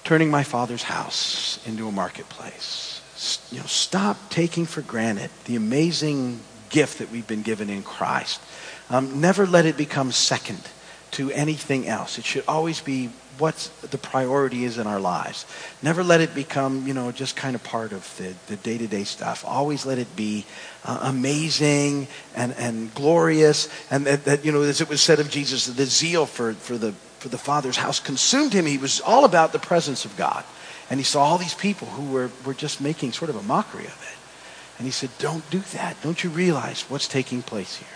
turning 0.06 0.32
my 0.32 0.44
Father's 0.44 0.84
house 0.84 1.60
into 1.68 1.90
a 1.90 1.92
marketplace 1.92 2.94
you 3.52 3.60
know, 3.60 3.66
stop 3.66 4.18
taking 4.30 4.66
for 4.66 4.82
granted 4.82 5.30
the 5.46 5.56
amazing 5.56 6.40
gift 6.74 6.98
that 6.98 7.10
we've 7.12 7.28
been 7.28 7.44
given 7.44 7.70
in 7.70 7.84
Christ. 7.84 8.42
Um, 8.90 9.22
never 9.22 9.46
let 9.46 9.66
it 9.66 9.78
become 9.78 10.12
second 10.12 10.60
to 11.12 11.32
anything 11.32 11.88
else. 11.88 12.18
It 12.18 12.26
should 12.26 12.44
always 12.48 12.82
be 12.82 13.12
what 13.38 13.70
the 13.90 13.98
priority 13.98 14.64
is 14.64 14.78
in 14.78 14.88
our 14.88 15.00
lives. 15.00 15.46
Never 15.82 16.04
let 16.04 16.22
it 16.22 16.36
become, 16.36 16.88
you 16.88 16.94
know, 16.94 17.12
just 17.12 17.36
kind 17.36 17.56
of 17.56 17.64
part 17.64 17.92
of 17.92 18.04
the, 18.48 18.56
day-to-day 18.58 19.04
stuff. 19.06 19.44
Always 19.46 19.86
let 19.86 19.98
it 19.98 20.16
be 20.16 20.46
uh, 20.86 21.00
amazing 21.04 22.08
and, 22.36 22.54
and 22.58 22.94
glorious. 22.94 23.70
And 23.90 24.06
that, 24.06 24.26
that, 24.26 24.46
you 24.46 24.52
know, 24.52 24.62
as 24.62 24.82
it 24.82 24.90
was 24.90 25.02
said 25.02 25.20
of 25.20 25.30
Jesus, 25.30 25.68
the 25.68 25.86
zeal 25.86 26.26
for, 26.26 26.54
for, 26.54 26.78
the, 26.78 26.92
for 27.20 27.30
the 27.30 27.38
Father's 27.38 27.78
house 27.78 28.00
consumed 28.00 28.54
him. 28.54 28.66
He 28.66 28.78
was 28.78 29.02
all 29.02 29.26
about 29.26 29.52
the 29.52 29.60
presence 29.60 30.06
of 30.06 30.16
God. 30.18 30.44
And 30.90 31.00
he 31.00 31.04
saw 31.04 31.24
all 31.24 31.38
these 31.38 31.56
people 31.56 31.88
who 31.88 32.12
were, 32.12 32.30
were 32.46 32.54
just 32.54 32.82
making 32.82 33.14
sort 33.14 33.30
of 33.30 33.36
a 33.36 33.44
mockery 33.44 33.86
of 33.86 34.12
it. 34.12 34.23
And 34.78 34.86
he 34.86 34.92
said, 34.92 35.10
Don't 35.20 35.48
do 35.50 35.60
that. 35.74 36.02
Don't 36.02 36.24
you 36.24 36.30
realize 36.30 36.84
what's 36.90 37.08
taking 37.08 37.42
place 37.42 37.76
here? 37.78 37.88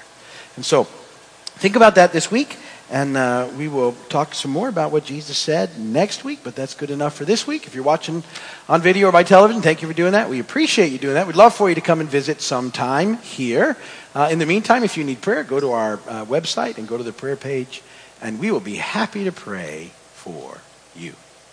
And 0.56 0.66
so, 0.66 0.84
think 0.84 1.76
about 1.76 1.96
that 1.96 2.14
this 2.14 2.32
week. 2.32 2.58
And 2.90 3.18
uh, 3.18 3.50
we 3.58 3.68
will 3.68 3.92
talk 4.08 4.34
some 4.34 4.52
more 4.52 4.70
about 4.70 4.94
what 4.94 5.04
Jesus 5.04 5.38
said 5.38 5.78
next 5.78 6.24
week, 6.24 6.40
but 6.42 6.56
that's 6.56 6.74
good 6.74 6.90
enough 6.90 7.16
for 7.16 7.26
this 7.26 7.46
week. 7.46 7.68
If 7.68 7.76
you're 7.76 7.84
watching 7.84 8.24
on 8.70 8.82
video 8.82 9.10
or 9.10 9.12
by 9.12 9.24
television, 9.24 9.62
thank 9.62 9.82
you 9.82 9.90
for 9.90 9.94
doing 9.94 10.14
that. 10.14 10.30
We 10.30 10.40
appreciate 10.40 10.94
you 10.94 10.98
doing 10.98 11.16
that. 11.16 11.28
We'd 11.28 11.36
love 11.36 11.54
for 11.54 11.68
you 11.68 11.76
to 11.76 11.82
come 11.82 12.00
and 12.00 12.10
visit 12.10 12.40
sometime 12.40 13.18
here. 13.18 13.76
Uh, 14.16 14.30
in 14.32 14.40
the 14.40 14.46
meantime, 14.46 14.86
if 14.86 14.96
you 14.96 15.04
need 15.04 15.22
prayer, 15.22 15.44
go 15.44 15.60
to 15.60 15.72
our 15.72 15.96
uh, 16.08 16.26
website 16.26 16.78
and 16.78 16.88
go 16.88 16.98
to 16.98 17.04
the 17.04 17.12
prayer 17.12 17.36
page, 17.36 17.84
and 18.22 18.40
we 18.40 18.52
will 18.52 18.62
be 18.62 18.76
happy 18.76 19.26
to 19.26 19.34
pray 19.34 19.92
for 20.14 20.62
you. 20.96 21.14